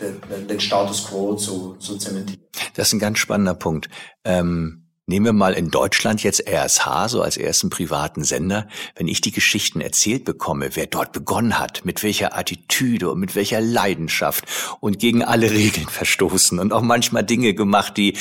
den, 0.00 0.46
den 0.48 0.60
Status 0.60 1.06
quo 1.06 1.34
zu, 1.34 1.76
zu 1.76 1.96
zementieren. 1.96 2.40
Das 2.74 2.88
ist 2.88 2.94
ein 2.94 3.00
ganz 3.00 3.18
spannender 3.18 3.54
Punkt. 3.54 3.88
Ähm 4.24 4.84
Nehmen 5.10 5.24
wir 5.24 5.32
mal 5.32 5.54
in 5.54 5.70
Deutschland 5.70 6.22
jetzt 6.22 6.46
RSH, 6.46 7.08
so 7.08 7.22
als 7.22 7.38
ersten 7.38 7.70
privaten 7.70 8.24
Sender. 8.24 8.68
Wenn 8.94 9.08
ich 9.08 9.22
die 9.22 9.32
Geschichten 9.32 9.80
erzählt 9.80 10.26
bekomme, 10.26 10.76
wer 10.76 10.86
dort 10.86 11.12
begonnen 11.12 11.58
hat, 11.58 11.86
mit 11.86 12.02
welcher 12.02 12.36
Attitüde 12.36 13.10
und 13.10 13.18
mit 13.18 13.34
welcher 13.34 13.62
Leidenschaft 13.62 14.44
und 14.80 14.98
gegen 14.98 15.24
alle 15.24 15.50
Regeln 15.50 15.88
verstoßen 15.88 16.58
und 16.58 16.74
auch 16.74 16.82
manchmal 16.82 17.24
Dinge 17.24 17.54
gemacht, 17.54 17.96
die 17.96 18.18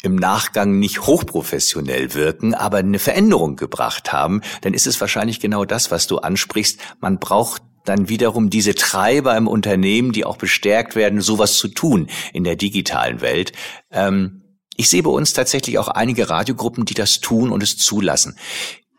im 0.00 0.16
Nachgang 0.16 0.78
nicht 0.78 1.02
hochprofessionell 1.02 2.14
wirken, 2.14 2.54
aber 2.54 2.78
eine 2.78 2.98
Veränderung 2.98 3.56
gebracht 3.56 4.10
haben, 4.10 4.40
dann 4.62 4.72
ist 4.72 4.86
es 4.86 5.02
wahrscheinlich 5.02 5.40
genau 5.40 5.66
das, 5.66 5.90
was 5.90 6.06
du 6.06 6.16
ansprichst. 6.18 6.80
Man 7.00 7.18
braucht 7.18 7.60
dann 7.84 8.08
wiederum 8.08 8.50
diese 8.50 8.74
Treiber 8.74 9.36
im 9.36 9.48
Unternehmen, 9.48 10.12
die 10.12 10.24
auch 10.24 10.36
bestärkt 10.36 10.96
werden, 10.96 11.20
sowas 11.20 11.56
zu 11.56 11.68
tun 11.68 12.08
in 12.32 12.44
der 12.44 12.56
digitalen 12.56 13.20
Welt. 13.20 13.52
Ähm, 13.90 14.42
ich 14.76 14.88
sehe 14.88 15.02
bei 15.02 15.10
uns 15.10 15.32
tatsächlich 15.32 15.78
auch 15.78 15.88
einige 15.88 16.30
Radiogruppen, 16.30 16.84
die 16.84 16.94
das 16.94 17.20
tun 17.20 17.50
und 17.50 17.62
es 17.62 17.76
zulassen. 17.76 18.36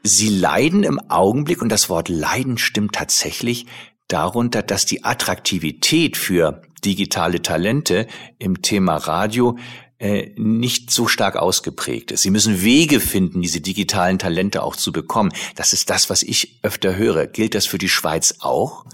Sie 0.04 0.30
leiden 0.30 0.84
im 0.84 1.00
Augenblick, 1.10 1.62
und 1.62 1.70
das 1.70 1.90
Wort 1.90 2.10
leiden 2.10 2.58
stimmt 2.58 2.96
tatsächlich, 2.96 3.66
darunter, 4.08 4.62
dass 4.62 4.86
die 4.86 5.04
Attraktivität 5.04 6.18
für 6.18 6.62
digitale 6.84 7.42
Talente 7.42 8.08
im 8.40 8.62
Thema 8.62 8.96
Radio 8.98 9.58
äh, 10.00 10.32
nicht 10.38 10.92
so 10.92 11.08
stark 11.08 11.36
ausgeprägt 11.36 12.12
ist. 12.12 12.22
Sie 12.22 12.30
müssen 12.30 12.62
Wege 12.62 13.02
finden, 13.02 13.42
diese 13.42 13.60
digitalen 13.60 14.18
Talente 14.18 14.64
auch 14.64 14.78
zu 14.78 14.94
bekommen. 14.94 15.32
Das 15.56 15.74
ist 15.74 15.90
das, 15.90 16.10
was 16.10 16.24
ich 16.24 16.60
öfter 16.64 16.96
höre. 16.96 17.28
Gilt 17.28 17.54
das 17.54 17.66
für 17.66 17.78
die 17.78 17.90
Schweiz 17.90 18.36
auch? 18.40 18.86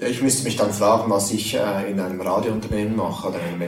Ich 0.00 0.20
müsste 0.20 0.42
mich 0.42 0.56
dann 0.56 0.72
fragen, 0.72 1.08
was 1.10 1.30
ich 1.30 1.54
äh, 1.54 1.88
in 1.88 2.00
einem 2.00 2.20
Radiounternehmen 2.20 2.96
mache 2.96 3.28
oder 3.28 3.38
einem 3.38 3.62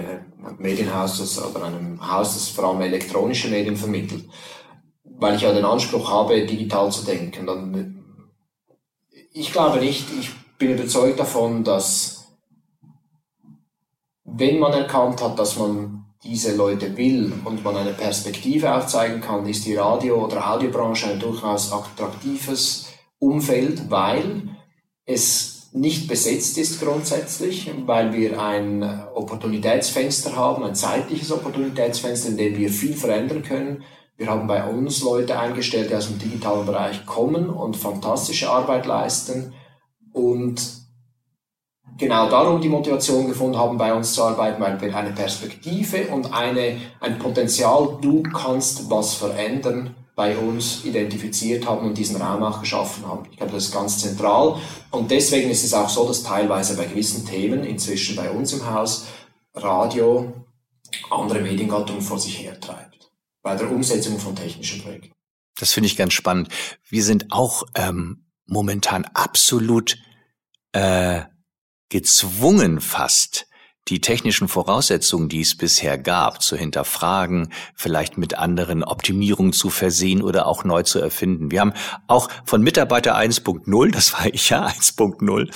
Medienhaus 0.59 1.39
oder 1.39 1.65
einem 1.65 2.11
Haus, 2.11 2.35
das 2.35 2.49
vor 2.49 2.65
allem 2.65 2.81
elektronische 2.81 3.49
Medien 3.49 3.77
vermittelt. 3.77 4.29
Weil 5.05 5.37
ich 5.37 5.43
ja 5.43 5.53
den 5.53 5.65
Anspruch 5.65 6.11
habe, 6.11 6.45
digital 6.45 6.91
zu 6.91 7.05
denken. 7.05 8.03
Ich 9.33 9.53
glaube 9.53 9.79
nicht, 9.79 10.07
ich 10.19 10.31
bin 10.59 10.73
überzeugt 10.73 11.21
davon, 11.21 11.63
dass 11.63 12.27
wenn 14.25 14.59
man 14.59 14.73
erkannt 14.73 15.23
hat, 15.23 15.39
dass 15.39 15.57
man 15.57 16.06
diese 16.27 16.55
Leute 16.57 16.97
will 16.97 17.33
und 17.45 17.65
man 17.65 17.77
eine 17.77 17.93
Perspektive 17.93 18.75
aufzeigen 18.75 19.21
kann, 19.21 19.47
ist 19.47 19.65
die 19.67 19.77
Radio- 19.77 20.25
oder 20.25 20.51
Audiobranche 20.51 21.11
ein 21.11 21.21
durchaus 21.21 21.73
attraktives 21.73 22.89
Umfeld, 23.19 23.91
weil 23.91 24.49
es 25.05 25.69
nicht 25.73 26.09
besetzt 26.09 26.59
ist 26.59 26.81
grundsätzlich, 26.81 27.71
weil 27.85 28.13
wir 28.13 28.43
ein 28.43 28.83
Opportunitätsfenster 29.15 30.35
haben, 30.35 30.65
ein 30.65 30.75
zeitliches 30.75 31.31
Opportunitätsfenster, 31.31 32.31
in 32.31 32.37
dem 32.37 32.57
wir 32.57 32.71
viel 32.71 32.95
verändern 32.95 33.43
können. 33.43 33.85
Wir 34.17 34.29
haben 34.29 34.47
bei 34.47 34.65
uns 34.65 35.03
Leute 35.03 35.39
eingestellt, 35.39 35.91
die 35.91 35.95
aus 35.95 36.09
dem 36.09 36.19
digitalen 36.19 36.67
Bereich 36.67 37.05
kommen 37.05 37.51
und 37.51 37.77
fantastische 37.77 38.51
Arbeit 38.51 38.87
leisten 38.87 39.53
und 40.13 40.86
genau 41.99 42.29
darum 42.29 42.61
die 42.61 42.69
Motivation 42.69 43.29
gefunden 43.29 43.59
haben, 43.59 43.79
bei 43.79 43.93
uns 43.95 44.13
zu 44.13 44.23
arbeiten, 44.23 44.61
weil 44.61 44.81
wir 44.81 44.95
eine 44.95 45.11
Perspektive 45.11 46.09
und 46.09 46.33
eine, 46.33 46.79
ein 47.01 47.19
Potenzial, 47.19 47.99
du 48.01 48.23
kannst 48.23 48.91
was 48.91 49.15
verändern, 49.15 49.95
bei 50.15 50.37
uns 50.39 50.83
identifiziert 50.85 51.67
haben 51.67 51.87
und 51.87 51.99
diesen 51.99 52.17
Raum 52.17 52.43
auch 52.43 52.61
geschaffen 52.61 53.07
haben. 53.07 53.29
Ich 53.31 53.37
glaube, 53.37 53.53
das 53.53 53.67
ist 53.67 53.75
ganz 53.75 53.99
zentral. 53.99 54.59
Und 54.91 55.11
deswegen 55.11 55.51
ist 55.51 55.63
es 55.63 55.75
auch 55.75 55.91
so, 55.91 56.09
dass 56.09 56.23
teilweise 56.23 56.75
bei 56.75 56.87
gewissen 56.87 57.27
Themen, 57.27 57.65
inzwischen 57.65 58.17
bei 58.17 58.31
uns 58.31 58.55
im 58.55 58.65
Haus, 58.65 59.09
Radio 59.55 60.33
andere 61.11 61.41
Mediengattungen 61.41 62.01
vor 62.01 62.19
sich 62.19 62.43
hertreibt. 62.43 63.11
Bei 63.43 63.57
der 63.57 63.71
Umsetzung 63.71 64.19
von 64.19 64.35
technischen 64.35 64.83
Projekten. 64.83 65.13
Das 65.59 65.73
finde 65.73 65.89
ich 65.89 65.97
ganz 65.97 66.15
spannend. 66.15 66.49
Wir 66.89 67.03
sind 67.03 67.27
auch 67.31 67.65
ähm, 67.75 68.27
momentan 68.47 69.05
absolut 69.13 69.99
äh, 70.73 71.23
gezwungen 71.89 72.81
fast, 72.81 73.47
die 73.89 74.01
technischen 74.01 74.49
Voraussetzungen, 74.49 75.29
die 75.29 75.43
es 75.43 75.57
bisher 75.57 75.97
gab, 75.97 76.43
zu 76.43 76.57
hinterfragen, 76.57 77.53
vielleicht 77.75 78.19
mit 78.19 78.37
anderen 78.37 78.83
Optimierungen 78.83 79.53
zu 79.53 79.71
versehen 79.71 80.23
oder 80.23 80.47
auch 80.47 80.65
neu 80.65 80.83
zu 80.83 80.99
erfinden. 80.99 81.53
Wir 81.53 81.61
haben 81.61 81.73
auch 82.09 82.29
von 82.45 82.63
Mitarbeiter 82.63 83.17
1.0, 83.17 83.93
das 83.93 84.13
war 84.13 84.27
ich 84.27 84.51
ja 84.51 84.67
1.0, 84.67 85.51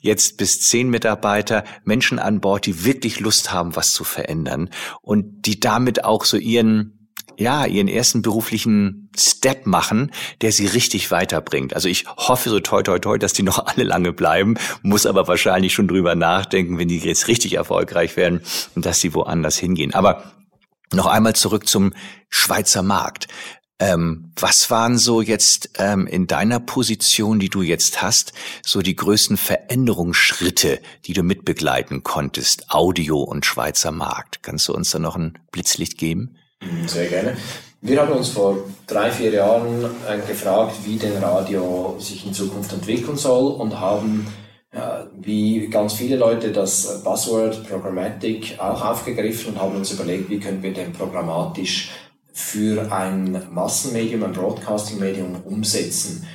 jetzt 0.00 0.38
bis 0.38 0.60
10 0.62 0.88
Mitarbeiter 0.88 1.64
Menschen 1.84 2.18
an 2.18 2.40
Bord, 2.40 2.64
die 2.64 2.84
wirklich 2.84 3.20
Lust 3.20 3.52
haben, 3.52 3.76
was 3.76 3.92
zu 3.92 4.04
verändern 4.04 4.70
und 5.02 5.46
die 5.46 5.60
damit 5.60 6.04
auch 6.04 6.24
so 6.24 6.38
ihren 6.38 7.03
ja, 7.36 7.66
ihren 7.66 7.88
ersten 7.88 8.22
beruflichen 8.22 9.10
Step 9.16 9.66
machen, 9.66 10.12
der 10.40 10.52
sie 10.52 10.66
richtig 10.66 11.10
weiterbringt. 11.10 11.74
Also 11.74 11.88
ich 11.88 12.06
hoffe 12.06 12.50
so 12.50 12.60
toi 12.60 12.82
toi 12.82 12.98
toi, 12.98 13.18
dass 13.18 13.32
die 13.32 13.42
noch 13.42 13.66
alle 13.66 13.84
lange 13.84 14.12
bleiben, 14.12 14.56
muss 14.82 15.06
aber 15.06 15.26
wahrscheinlich 15.28 15.74
schon 15.74 15.88
drüber 15.88 16.14
nachdenken, 16.14 16.78
wenn 16.78 16.88
die 16.88 16.98
jetzt 16.98 17.28
richtig 17.28 17.54
erfolgreich 17.54 18.16
werden, 18.16 18.40
dass 18.76 19.00
sie 19.00 19.14
woanders 19.14 19.56
hingehen. 19.56 19.94
Aber 19.94 20.32
noch 20.92 21.06
einmal 21.06 21.34
zurück 21.34 21.68
zum 21.68 21.92
Schweizer 22.28 22.82
Markt. 22.82 23.28
Ähm, 23.80 24.32
was 24.36 24.70
waren 24.70 24.98
so 24.98 25.20
jetzt 25.20 25.70
ähm, 25.78 26.06
in 26.06 26.28
deiner 26.28 26.60
Position, 26.60 27.40
die 27.40 27.48
du 27.48 27.62
jetzt 27.62 28.02
hast, 28.02 28.32
so 28.64 28.82
die 28.82 28.94
größten 28.94 29.36
Veränderungsschritte, 29.36 30.80
die 31.06 31.12
du 31.12 31.24
mitbegleiten 31.24 32.04
konntest, 32.04 32.70
Audio 32.70 33.20
und 33.20 33.44
Schweizer 33.44 33.90
Markt? 33.90 34.44
Kannst 34.44 34.68
du 34.68 34.74
uns 34.74 34.92
da 34.92 35.00
noch 35.00 35.16
ein 35.16 35.38
Blitzlicht 35.50 35.98
geben? 35.98 36.36
Sehr 36.86 37.06
gerne. 37.06 37.36
Wir 37.80 38.00
haben 38.00 38.12
uns 38.12 38.30
vor 38.30 38.56
drei, 38.86 39.10
vier 39.10 39.30
Jahren 39.30 39.84
äh, 40.08 40.16
gefragt, 40.26 40.76
wie 40.84 40.96
denn 40.96 41.22
Radio 41.22 41.96
sich 41.98 42.24
in 42.26 42.32
Zukunft 42.32 42.72
entwickeln 42.72 43.16
soll 43.16 43.52
und 43.52 43.78
haben 43.78 44.26
äh, 44.70 45.04
wie 45.20 45.68
ganz 45.68 45.92
viele 45.92 46.16
Leute 46.16 46.50
das 46.50 47.02
Buzzword 47.04 47.68
Programmatic 47.68 48.58
auch 48.58 48.82
aufgegriffen 48.84 49.52
und 49.52 49.60
haben 49.60 49.76
uns 49.76 49.92
überlegt, 49.92 50.30
wie 50.30 50.40
können 50.40 50.62
wir 50.62 50.72
denn 50.72 50.92
programmatisch 50.92 51.90
für 52.32 52.90
ein 52.90 53.40
Massenmedium, 53.52 54.24
ein 54.24 54.32
Broadcasting-Medium 54.32 55.42
umsetzen. 55.44 56.26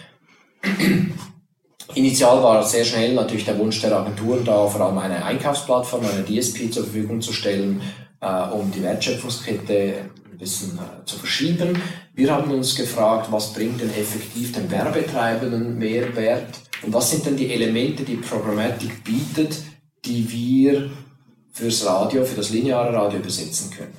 Initial 1.96 2.44
war 2.44 2.64
sehr 2.64 2.86
schnell 2.86 3.14
natürlich 3.14 3.46
der 3.46 3.58
Wunsch 3.58 3.82
der 3.82 3.98
Agenturen 3.98 4.46
da, 4.46 4.68
vor 4.68 4.82
allem 4.82 5.00
eine 5.00 5.26
Einkaufsplattform, 5.26 6.06
eine 6.06 6.24
DSP 6.24 6.72
zur 6.72 6.84
Verfügung 6.84 7.22
zu 7.22 7.34
stellen, 7.34 7.82
um 8.22 8.72
die 8.72 8.84
Wertschöpfungskette 8.84 10.10
ein 10.32 10.38
bisschen 10.38 10.78
äh, 10.78 11.06
zu 11.06 11.18
verschieben. 11.18 11.82
Wir 12.14 12.34
haben 12.34 12.52
uns 12.52 12.76
gefragt, 12.76 13.32
was 13.32 13.54
bringt 13.54 13.82
denn 13.82 13.92
effektiv 13.92 14.52
den 14.52 14.70
Werbetreibenden 14.70 15.78
Mehrwert 15.78 16.48
und 16.82 16.94
was 16.94 17.12
sind 17.12 17.26
denn 17.26 17.38
die 17.38 17.54
Elemente, 17.54 18.04
die 18.04 18.18
Programmatic 18.18 19.04
bietet, 19.04 19.58
die 20.06 20.30
wir 20.32 20.90
fürs 21.52 21.86
Radio, 21.86 22.24
für 22.24 22.38
das 22.38 22.50
lineare 22.50 22.94
Radio 22.94 23.20
übersetzen 23.20 23.72
können. 23.72 23.94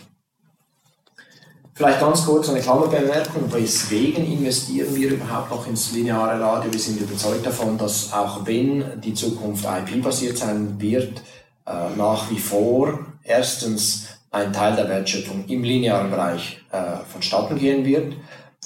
Vielleicht 1.75 2.01
ganz 2.01 2.27
kurz 2.27 2.49
eine 2.51 2.61
Klammerbemerkung, 2.61 3.51
weswegen 3.53 4.31
investieren 4.31 4.95
wir 4.95 5.13
überhaupt 5.13 5.51
noch 5.51 5.67
ins 5.67 5.93
lineare 5.93 6.39
Radio? 6.39 6.71
Wir 6.71 6.81
sind 6.81 7.01
überzeugt 7.01 7.47
davon, 7.47 7.79
dass 7.79 8.13
auch 8.13 8.45
wenn 8.45 9.01
die 9.01 9.15
Zukunft 9.15 9.65
IP-basiert 9.65 10.37
sein 10.37 10.79
wird, 10.79 11.23
äh, 11.67 11.97
nach 11.97 12.31
wie 12.31 12.39
vor 12.39 13.10
erstens 13.23 14.09
ein 14.31 14.53
Teil 14.53 14.77
der 14.77 14.89
Wertschöpfung 14.89 15.47
im 15.49 15.65
linearen 15.65 16.11
Bereich 16.11 16.61
äh, 16.71 16.97
vonstatten 17.11 17.59
gehen 17.59 17.85
wird 17.85 18.15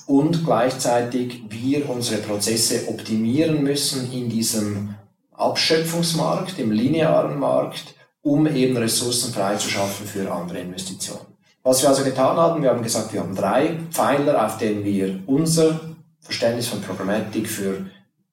und 0.06 0.44
gleichzeitig 0.44 1.42
wir 1.48 1.88
unsere 1.88 2.20
Prozesse 2.20 2.88
optimieren 2.88 3.62
müssen 3.62 4.12
in 4.12 4.28
diesem 4.28 4.94
Abschöpfungsmarkt, 5.32 6.58
im 6.58 6.70
linearen 6.70 7.38
Markt, 7.38 7.94
um 8.22 8.46
eben 8.46 8.76
Ressourcen 8.76 9.32
freizuschaffen 9.32 10.06
für 10.06 10.30
andere 10.30 10.58
Investitionen. 10.58 11.26
Was 11.62 11.82
wir 11.82 11.88
also 11.88 12.04
getan 12.04 12.36
haben, 12.36 12.62
wir 12.62 12.70
haben 12.70 12.82
gesagt, 12.82 13.12
wir 13.12 13.20
haben 13.20 13.34
drei 13.34 13.78
Pfeiler, 13.90 14.44
auf 14.44 14.58
denen 14.58 14.84
wir 14.84 15.20
unser 15.26 15.80
Verständnis 16.20 16.68
von 16.68 16.82
Programmatik 16.82 17.48
für 17.48 17.86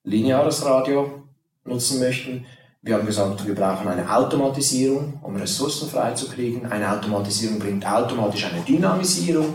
lineares 0.04 0.66
Radio 0.66 1.24
nutzen 1.64 2.00
möchten. 2.00 2.46
Wir 2.84 2.96
haben 2.96 3.06
gesagt, 3.06 3.46
wir 3.46 3.54
brauchen 3.54 3.88
eine 3.88 4.12
Automatisierung, 4.12 5.20
um 5.22 5.36
Ressourcen 5.36 5.88
freizukriegen. 5.88 6.66
Eine 6.66 6.92
Automatisierung 6.92 7.60
bringt 7.60 7.86
automatisch 7.86 8.46
eine 8.46 8.62
Dynamisierung 8.62 9.54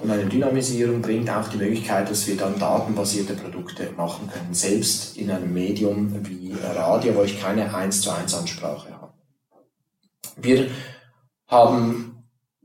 und 0.00 0.10
eine 0.10 0.26
Dynamisierung 0.26 1.02
bringt 1.02 1.28
auch 1.30 1.48
die 1.48 1.56
Möglichkeit, 1.56 2.08
dass 2.08 2.28
wir 2.28 2.36
dann 2.36 2.60
datenbasierte 2.60 3.34
Produkte 3.34 3.90
machen 3.96 4.30
können, 4.32 4.54
selbst 4.54 5.16
in 5.16 5.32
einem 5.32 5.52
Medium 5.52 6.24
wie 6.24 6.54
Radio, 6.62 7.16
wo 7.16 7.22
ich 7.22 7.42
keine 7.42 7.74
1 7.74 8.02
zu 8.02 8.12
1 8.12 8.34
Ansprache 8.34 8.92
habe. 8.92 9.12
Wir 10.36 10.68
haben 11.48 12.09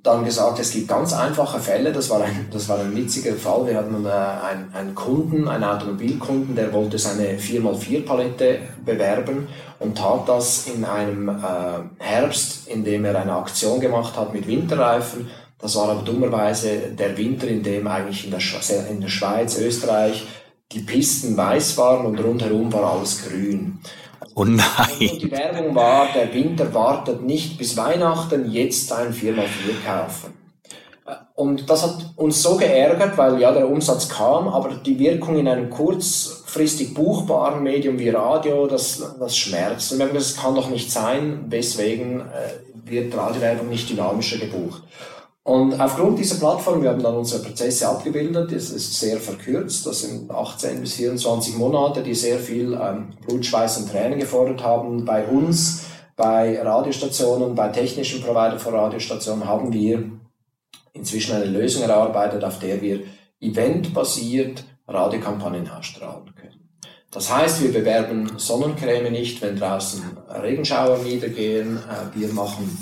dann 0.06 0.24
gesagt, 0.24 0.60
es 0.60 0.72
gibt 0.72 0.88
ganz 0.88 1.14
einfache 1.14 1.60
Fälle. 1.60 1.92
Das 1.92 2.10
war 2.10 2.22
ein, 2.22 2.48
das 2.52 2.70
war 2.70 2.80
ein 2.80 2.96
witziger 2.96 3.34
Fall. 3.34 3.68
Wir 3.68 3.78
hatten 3.78 4.06
äh, 4.06 4.10
einen, 4.10 4.74
einen 4.74 4.96
Kunden, 4.96 5.48
einen 5.48 5.64
Automobilkunden, 5.64 6.56
der 6.56 6.72
wollte 6.74 7.00
seine 7.00 7.38
4x4-Palette 7.38 8.60
bewerben 8.86 9.48
und 9.80 9.98
tat 9.98 10.28
das 10.28 10.68
in 10.68 10.86
einem 10.86 11.30
äh, 11.30 11.34
Herbst, 11.98 12.68
in 12.68 12.84
dem 12.84 13.06
er 13.06 13.20
eine 13.20 13.34
Aktion 13.34 13.80
gemacht 13.80 14.16
hat 14.18 14.34
mit 14.34 14.48
Winterreifen. 14.48 15.30
Das 15.60 15.76
war 15.76 15.90
aber 15.90 16.02
dummerweise 16.02 16.92
der 16.98 17.18
Winter, 17.18 17.48
in 17.48 17.64
dem 17.64 17.88
eigentlich 17.88 18.26
in 18.26 18.32
der, 18.32 18.42
in 18.90 19.02
der 19.02 19.08
Schweiz, 19.08 19.58
Österreich 19.58 20.26
die 20.72 20.80
Pisten 20.80 21.38
weiß 21.38 21.78
waren 21.78 22.06
und 22.06 22.20
rundherum 22.20 22.72
war 22.74 22.94
alles 22.94 23.24
grün. 23.24 23.80
Oh 24.36 24.44
nein. 24.44 24.66
Und 25.00 25.22
die 25.22 25.32
Werbung 25.32 25.74
war, 25.74 26.10
der 26.14 26.34
Winter 26.34 26.74
wartet 26.74 27.24
nicht 27.24 27.58
bis 27.58 27.78
Weihnachten, 27.78 28.52
jetzt 28.52 28.92
ein 28.92 29.14
4x4 29.14 29.86
kaufen. 29.86 30.34
Und 31.36 31.70
das 31.70 31.84
hat 31.84 32.14
uns 32.18 32.42
so 32.42 32.58
geärgert, 32.58 33.18
weil 33.18 33.40
ja 33.40 33.52
der 33.52 33.70
Umsatz 33.70 34.10
kam, 34.10 34.48
aber 34.48 34.76
die 34.76 35.00
Wirkung 35.00 35.38
in 35.38 35.48
einem 35.48 35.70
kurzfristig 35.70 36.94
buchbaren 36.94 37.64
Medium 37.64 37.98
wie 38.00 38.10
Radio, 38.10 38.68
das, 38.68 39.16
das 39.20 39.38
schmerzt. 39.38 39.92
Und 39.92 40.00
wir 40.00 40.08
haben 40.08 40.16
das 40.16 40.36
kann 40.36 40.56
doch 40.56 40.70
nicht 40.70 40.92
sein, 40.92 41.46
weswegen 41.48 42.22
äh, 42.22 42.90
wird 42.90 43.16
Radiowerbung 43.16 43.70
nicht 43.70 43.90
dynamischer 43.90 44.38
gebucht. 44.38 44.84
Und 45.46 45.80
aufgrund 45.80 46.18
dieser 46.18 46.38
Plattform, 46.38 46.82
wir 46.82 46.90
haben 46.90 47.04
dann 47.04 47.18
unsere 47.18 47.44
Prozesse 47.44 47.88
abgebildet, 47.88 48.52
es 48.52 48.72
ist 48.72 49.00
sehr 49.00 49.20
verkürzt, 49.20 49.86
das 49.86 50.02
sind 50.02 50.32
18 50.32 50.82
bis 50.82 50.96
24 50.96 51.56
Monate, 51.58 52.02
die 52.02 52.16
sehr 52.16 52.40
viel 52.40 52.74
ähm, 52.74 53.10
Blut, 53.22 53.54
und 53.54 53.92
Tränen 53.92 54.18
gefordert 54.18 54.64
haben. 54.64 55.06
Bei 55.06 55.24
uns, 55.24 55.84
bei 56.16 56.60
Radiostationen, 56.60 57.54
bei 57.54 57.68
technischen 57.68 58.24
Provider 58.24 58.58
von 58.58 58.74
Radiostationen 58.74 59.46
haben 59.46 59.72
wir 59.72 60.10
inzwischen 60.94 61.36
eine 61.36 61.46
Lösung 61.46 61.84
erarbeitet, 61.84 62.44
auf 62.44 62.58
der 62.58 62.82
wir 62.82 63.02
eventbasiert 63.40 64.64
Radiokampagnen 64.88 65.70
ausstrahlen 65.70 66.34
können. 66.34 66.70
Das 67.12 67.32
heißt, 67.32 67.62
wir 67.62 67.72
bewerben 67.72 68.40
Sonnencreme 68.40 69.12
nicht, 69.12 69.44
wenn 69.44 69.58
draußen 69.58 70.02
Regenschauer 70.42 70.98
niedergehen. 70.98 71.78
Äh, 71.78 72.20
wir 72.20 72.30
machen 72.34 72.80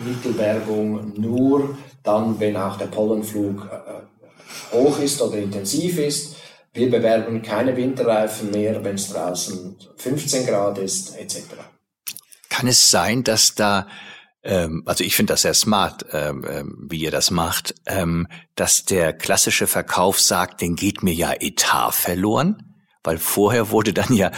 Pollenmittelwerbung 0.00 1.20
nur 1.20 1.76
dann, 2.02 2.40
wenn 2.40 2.56
auch 2.56 2.78
der 2.78 2.86
Pollenflug 2.86 3.68
äh, 3.70 4.74
hoch 4.74 4.98
ist 4.98 5.20
oder 5.20 5.36
intensiv 5.36 5.98
ist. 5.98 6.36
Wir 6.72 6.90
bewerben 6.90 7.42
keine 7.42 7.76
Winterreifen 7.76 8.50
mehr, 8.50 8.82
wenn 8.84 8.94
es 8.94 9.08
draußen 9.08 9.76
15 9.96 10.46
Grad 10.46 10.78
ist, 10.78 11.16
etc. 11.18 11.42
Kann 12.48 12.68
es 12.68 12.90
sein, 12.90 13.24
dass 13.24 13.54
da 13.54 13.86
ähm, 14.42 14.82
also 14.86 15.04
ich 15.04 15.16
finde 15.16 15.34
das 15.34 15.42
sehr 15.42 15.52
smart, 15.52 16.06
ähm, 16.12 16.46
ähm, 16.48 16.86
wie 16.88 17.00
ihr 17.00 17.10
das 17.10 17.30
macht, 17.30 17.74
ähm, 17.86 18.26
dass 18.54 18.86
der 18.86 19.12
klassische 19.12 19.66
Verkauf 19.66 20.18
sagt, 20.18 20.62
den 20.62 20.76
geht 20.76 21.02
mir 21.02 21.12
ja 21.12 21.34
Etat 21.38 21.92
verloren, 21.92 22.74
weil 23.04 23.18
vorher 23.18 23.70
wurde 23.70 23.92
dann 23.92 24.14
ja 24.14 24.30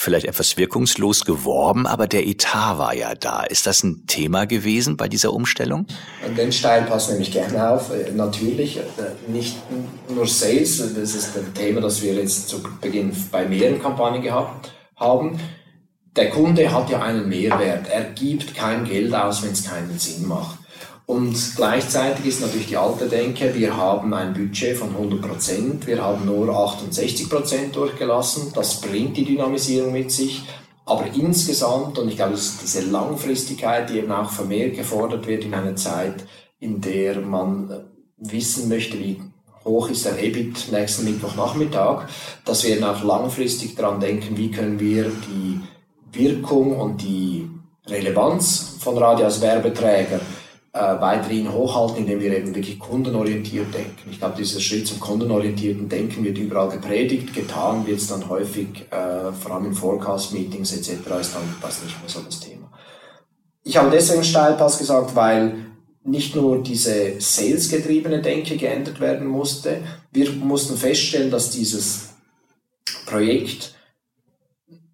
vielleicht 0.00 0.26
etwas 0.26 0.56
wirkungslos 0.56 1.24
geworben, 1.24 1.86
aber 1.86 2.06
der 2.06 2.26
Etat 2.26 2.78
war 2.78 2.94
ja 2.94 3.14
da. 3.14 3.42
Ist 3.42 3.66
das 3.66 3.82
ein 3.82 4.06
Thema 4.06 4.46
gewesen 4.46 4.96
bei 4.96 5.08
dieser 5.08 5.32
Umstellung? 5.32 5.86
Den 6.36 6.52
Stein 6.52 6.86
passt 6.86 7.10
nämlich 7.10 7.30
gerne 7.32 7.70
auf. 7.70 7.90
Äh, 7.90 8.10
natürlich, 8.12 8.78
äh, 8.78 8.82
nicht 9.28 9.56
nur 10.08 10.26
Sales, 10.26 10.78
das 10.78 11.14
ist 11.14 11.36
ein 11.36 11.52
Thema, 11.54 11.80
das 11.80 12.02
wir 12.02 12.14
jetzt 12.14 12.48
zu 12.48 12.62
Beginn 12.80 13.12
bei 13.30 13.46
mehreren 13.46 13.80
Kampagnen 13.80 14.22
gehabt 14.22 14.72
haben 14.96 15.38
der 16.16 16.30
Kunde 16.30 16.72
hat 16.72 16.90
ja 16.90 17.02
einen 17.02 17.28
Mehrwert. 17.28 17.88
Er 17.88 18.04
gibt 18.04 18.54
kein 18.54 18.84
Geld 18.84 19.14
aus, 19.14 19.42
wenn 19.42 19.52
es 19.52 19.64
keinen 19.64 19.98
Sinn 19.98 20.26
macht. 20.26 20.58
Und 21.10 21.56
gleichzeitig 21.56 22.26
ist 22.26 22.40
natürlich 22.40 22.68
die 22.68 22.76
alte 22.76 23.08
Denke, 23.08 23.52
wir 23.52 23.76
haben 23.76 24.14
ein 24.14 24.32
Budget 24.32 24.76
von 24.76 24.90
100 24.90 25.20
Prozent, 25.20 25.86
wir 25.88 26.00
haben 26.00 26.24
nur 26.24 26.48
68 26.50 27.28
Prozent 27.28 27.74
durchgelassen. 27.74 28.52
Das 28.54 28.80
bringt 28.80 29.16
die 29.16 29.24
Dynamisierung 29.24 29.90
mit 29.92 30.12
sich. 30.12 30.42
Aber 30.86 31.06
insgesamt, 31.12 31.98
und 31.98 32.10
ich 32.10 32.14
glaube, 32.14 32.34
es 32.34 32.50
ist 32.50 32.62
diese 32.62 32.82
Langfristigkeit, 32.82 33.90
die 33.90 33.98
eben 33.98 34.12
auch 34.12 34.30
vermehrt 34.30 34.76
gefordert 34.76 35.26
wird 35.26 35.44
in 35.44 35.52
einer 35.52 35.74
Zeit, 35.74 36.24
in 36.60 36.80
der 36.80 37.20
man 37.20 37.86
wissen 38.16 38.68
möchte, 38.68 38.96
wie 39.00 39.20
hoch 39.64 39.90
ist 39.90 40.04
der 40.04 40.22
EBIT 40.22 40.70
nächsten 40.70 41.06
Mittwochnachmittag, 41.06 42.06
dass 42.44 42.62
wir 42.62 42.88
auch 42.88 43.02
langfristig 43.02 43.74
daran 43.74 43.98
denken, 43.98 44.36
wie 44.36 44.52
können 44.52 44.78
wir 44.78 45.10
die 45.26 45.58
Wirkung 46.12 46.78
und 46.78 47.02
die 47.02 47.50
Relevanz 47.88 48.76
von 48.78 48.96
Radio 48.96 49.24
als 49.24 49.40
Werbeträger 49.40 50.20
äh, 50.20 50.39
weiterhin 50.78 51.52
hochhalten, 51.52 51.96
indem 51.96 52.20
wir 52.20 52.36
eben 52.36 52.54
wirklich 52.54 52.78
kundenorientiert 52.78 53.74
denken. 53.74 54.10
Ich 54.10 54.18
glaube, 54.18 54.36
dieser 54.38 54.60
Schritt 54.60 54.86
zum 54.86 55.00
kundenorientierten 55.00 55.88
Denken 55.88 56.24
wird 56.24 56.38
überall 56.38 56.68
gepredigt, 56.68 57.34
getan 57.34 57.86
wird 57.86 57.98
es 57.98 58.06
dann 58.06 58.28
häufig, 58.28 58.86
äh, 58.90 59.32
vor 59.32 59.52
allem 59.52 59.66
in 59.66 59.74
Forecast-Meetings 59.74 60.72
etc. 60.72 60.90
ist 61.20 61.34
dann 61.34 61.42
das 61.60 61.82
nicht 61.82 62.00
mehr 62.00 62.08
so 62.08 62.20
das 62.20 62.38
Thema. 62.38 62.70
Ich 63.64 63.76
habe 63.76 63.90
deswegen 63.90 64.22
Steilpass 64.22 64.78
gesagt, 64.78 65.16
weil 65.16 65.66
nicht 66.04 66.36
nur 66.36 66.62
diese 66.62 67.20
salesgetriebene 67.20 68.22
Denke 68.22 68.56
geändert 68.56 69.00
werden 69.00 69.26
musste, 69.26 69.82
wir 70.12 70.30
mussten 70.32 70.76
feststellen, 70.76 71.30
dass 71.30 71.50
dieses 71.50 72.10
Projekt 73.06 73.74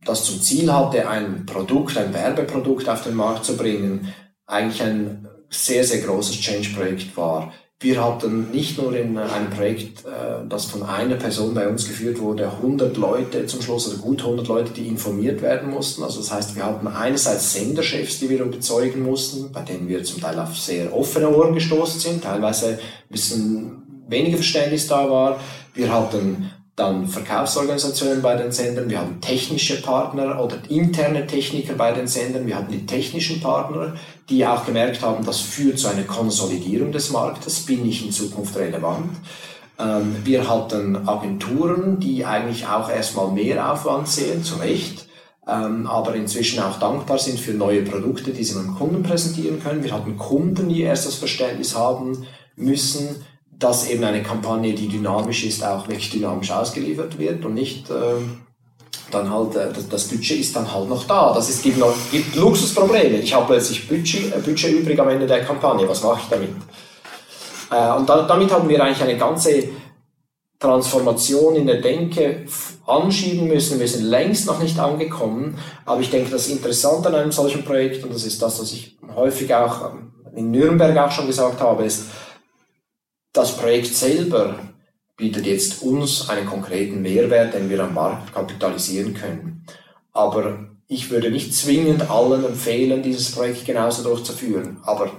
das 0.04 0.24
zum 0.24 0.40
Ziel 0.40 0.72
hatte, 0.72 1.08
ein 1.08 1.44
Produkt, 1.46 1.98
ein 1.98 2.14
Werbeprodukt 2.14 2.88
auf 2.88 3.02
den 3.02 3.14
Markt 3.14 3.44
zu 3.44 3.56
bringen, 3.56 4.12
eigentlich 4.46 4.82
ein 4.82 5.25
sehr, 5.50 5.84
sehr 5.84 6.00
großes 6.00 6.40
Change-Projekt 6.40 7.16
war. 7.16 7.52
Wir 7.78 8.02
hatten 8.02 8.50
nicht 8.52 8.78
nur 8.78 8.96
in 8.96 9.18
einem 9.18 9.50
Projekt, 9.50 10.06
äh, 10.06 10.48
das 10.48 10.64
von 10.64 10.82
einer 10.82 11.16
Person 11.16 11.52
bei 11.52 11.68
uns 11.68 11.86
geführt 11.86 12.18
wurde, 12.18 12.50
100 12.50 12.96
Leute 12.96 13.44
zum 13.44 13.60
Schluss 13.60 13.86
oder 13.86 13.98
gut 13.98 14.22
100 14.22 14.48
Leute, 14.48 14.72
die 14.72 14.88
informiert 14.88 15.42
werden 15.42 15.70
mussten. 15.70 16.02
Also 16.02 16.20
das 16.20 16.32
heißt, 16.32 16.56
wir 16.56 16.64
hatten 16.64 16.86
einerseits 16.86 17.52
Senderchefs, 17.52 18.18
die 18.18 18.30
wir 18.30 18.42
überzeugen 18.42 19.02
mussten, 19.02 19.52
bei 19.52 19.60
denen 19.60 19.88
wir 19.88 20.02
zum 20.04 20.22
Teil 20.22 20.38
auf 20.38 20.56
sehr 20.56 20.96
offene 20.96 21.28
Ohren 21.28 21.52
gestoßen 21.52 22.00
sind, 22.00 22.24
teilweise 22.24 22.78
ein 22.78 22.78
bisschen 23.10 23.82
weniger 24.08 24.38
Verständnis 24.38 24.86
da 24.86 25.10
war. 25.10 25.38
Wir 25.74 25.92
hatten 25.92 26.50
dann 26.76 27.08
Verkaufsorganisationen 27.08 28.20
bei 28.20 28.36
den 28.36 28.52
Sendern, 28.52 28.90
wir 28.90 29.00
haben 29.00 29.22
technische 29.22 29.80
Partner 29.80 30.42
oder 30.42 30.58
interne 30.68 31.26
Techniker 31.26 31.72
bei 31.72 31.92
den 31.92 32.06
Sendern, 32.06 32.46
wir 32.46 32.56
hatten 32.56 32.72
die 32.72 32.84
technischen 32.84 33.40
Partner, 33.40 33.94
die 34.28 34.46
auch 34.46 34.66
gemerkt 34.66 35.00
haben, 35.00 35.24
das 35.24 35.40
führt 35.40 35.78
zu 35.78 35.88
einer 35.88 36.02
Konsolidierung 36.02 36.92
des 36.92 37.10
Marktes, 37.10 37.64
bin 37.64 37.88
ich 37.88 38.04
in 38.04 38.12
Zukunft 38.12 38.56
relevant. 38.56 39.16
Ähm, 39.78 40.16
wir 40.24 40.50
hatten 40.50 41.08
Agenturen, 41.08 41.98
die 41.98 42.26
eigentlich 42.26 42.66
auch 42.66 42.90
erstmal 42.90 43.30
mehr 43.30 43.72
Aufwand 43.72 44.06
sehen, 44.06 44.44
zu 44.44 44.56
Recht, 44.56 45.06
ähm, 45.48 45.86
aber 45.86 46.14
inzwischen 46.14 46.60
auch 46.62 46.78
dankbar 46.78 47.18
sind 47.18 47.40
für 47.40 47.52
neue 47.52 47.82
Produkte, 47.82 48.32
die 48.32 48.44
sie 48.44 48.54
beim 48.54 48.74
Kunden 48.74 49.02
präsentieren 49.02 49.62
können. 49.62 49.82
Wir 49.82 49.92
hatten 49.92 50.18
Kunden, 50.18 50.68
die 50.68 50.82
erst 50.82 51.06
das 51.06 51.14
Verständnis 51.14 51.74
haben 51.74 52.26
müssen, 52.54 53.24
dass 53.58 53.88
eben 53.88 54.04
eine 54.04 54.22
Kampagne, 54.22 54.74
die 54.74 54.88
dynamisch 54.88 55.44
ist, 55.44 55.64
auch 55.64 55.88
wirklich 55.88 56.10
dynamisch 56.10 56.50
ausgeliefert 56.50 57.18
wird 57.18 57.44
und 57.44 57.54
nicht 57.54 57.90
äh, 57.90 57.94
dann 59.10 59.30
halt, 59.30 59.56
äh, 59.56 59.68
das, 59.90 60.04
Budget 60.08 60.40
ist 60.40 60.54
dann 60.54 60.72
halt 60.72 60.88
noch 60.88 61.04
da. 61.04 61.32
Das 61.32 61.48
ist, 61.48 61.62
gibt, 61.62 61.78
noch, 61.78 61.94
gibt 62.10 62.36
Luxusprobleme. 62.36 63.18
Ich 63.18 63.34
habe 63.34 63.46
plötzlich 63.46 63.88
Budget, 63.88 64.34
äh, 64.34 64.38
Budget 64.38 64.72
übrig 64.72 64.98
am 65.00 65.08
Ende 65.08 65.26
der 65.26 65.44
Kampagne. 65.44 65.88
Was 65.88 66.02
mache 66.02 66.20
ich 66.22 66.28
damit? 66.28 66.50
Äh, 67.70 67.98
und 67.98 68.08
da, 68.08 68.22
damit 68.22 68.50
haben 68.50 68.68
wir 68.68 68.82
eigentlich 68.82 69.02
eine 69.02 69.16
ganze 69.16 69.68
Transformation 70.58 71.56
in 71.56 71.66
der 71.66 71.80
Denke 71.80 72.46
anschieben 72.86 73.46
müssen. 73.46 73.78
Wir 73.78 73.88
sind 73.88 74.04
längst 74.04 74.46
noch 74.46 74.60
nicht 74.60 74.78
angekommen, 74.78 75.58
aber 75.84 76.00
ich 76.00 76.10
denke, 76.10 76.30
das 76.30 76.48
Interessante 76.48 77.08
an 77.08 77.14
einem 77.14 77.32
solchen 77.32 77.64
Projekt, 77.64 78.04
und 78.04 78.14
das 78.14 78.24
ist 78.24 78.40
das, 78.40 78.60
was 78.60 78.72
ich 78.72 78.96
häufig 79.14 79.54
auch 79.54 79.92
ähm, 79.92 80.12
in 80.34 80.50
Nürnberg 80.50 80.96
auch 80.96 81.10
schon 81.10 81.26
gesagt 81.26 81.60
habe, 81.60 81.84
ist, 81.84 82.04
das 83.36 83.56
Projekt 83.56 83.94
selber 83.94 84.58
bietet 85.16 85.46
jetzt 85.46 85.82
uns 85.82 86.28
einen 86.28 86.46
konkreten 86.46 87.02
Mehrwert, 87.02 87.54
den 87.54 87.68
wir 87.68 87.82
am 87.82 87.94
Markt 87.94 88.34
kapitalisieren 88.34 89.14
können. 89.14 89.64
Aber 90.12 90.68
ich 90.88 91.10
würde 91.10 91.30
nicht 91.30 91.54
zwingend 91.54 92.10
allen 92.10 92.44
empfehlen, 92.44 93.02
dieses 93.02 93.32
Projekt 93.32 93.64
genauso 93.64 94.02
durchzuführen. 94.02 94.78
Aber 94.84 95.10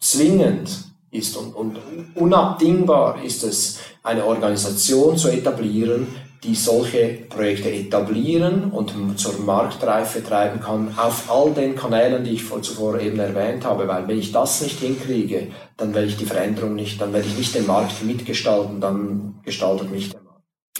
zwingend 0.00 0.70
ist 1.10 1.36
und, 1.36 1.54
und 1.54 1.78
unabdingbar 2.14 3.22
ist 3.22 3.44
es, 3.44 3.78
eine 4.02 4.24
Organisation 4.24 5.16
zu 5.16 5.28
etablieren, 5.28 6.08
die 6.42 6.54
solche 6.54 7.18
Projekte 7.28 7.70
etablieren 7.70 8.70
und 8.70 9.18
zur 9.18 9.38
Marktreife 9.40 10.24
treiben 10.24 10.60
kann 10.60 10.94
auf 10.96 11.30
all 11.30 11.52
den 11.52 11.76
Kanälen, 11.76 12.24
die 12.24 12.30
ich 12.30 12.48
zuvor 12.62 12.98
eben 12.98 13.18
erwähnt 13.18 13.64
habe. 13.64 13.86
Weil 13.86 14.08
wenn 14.08 14.18
ich 14.18 14.32
das 14.32 14.62
nicht 14.62 14.78
hinkriege, 14.78 15.48
dann 15.76 15.94
werde 15.94 16.08
ich 16.08 16.16
die 16.16 16.24
Veränderung 16.24 16.74
nicht, 16.74 17.00
dann 17.00 17.12
werde 17.12 17.28
ich 17.28 17.36
nicht 17.36 17.54
den 17.54 17.66
Markt 17.66 18.02
mitgestalten, 18.02 18.80
dann 18.80 19.40
gestaltet 19.44 19.90
mich 19.90 20.10
der 20.10 20.22
Markt. 20.22 20.30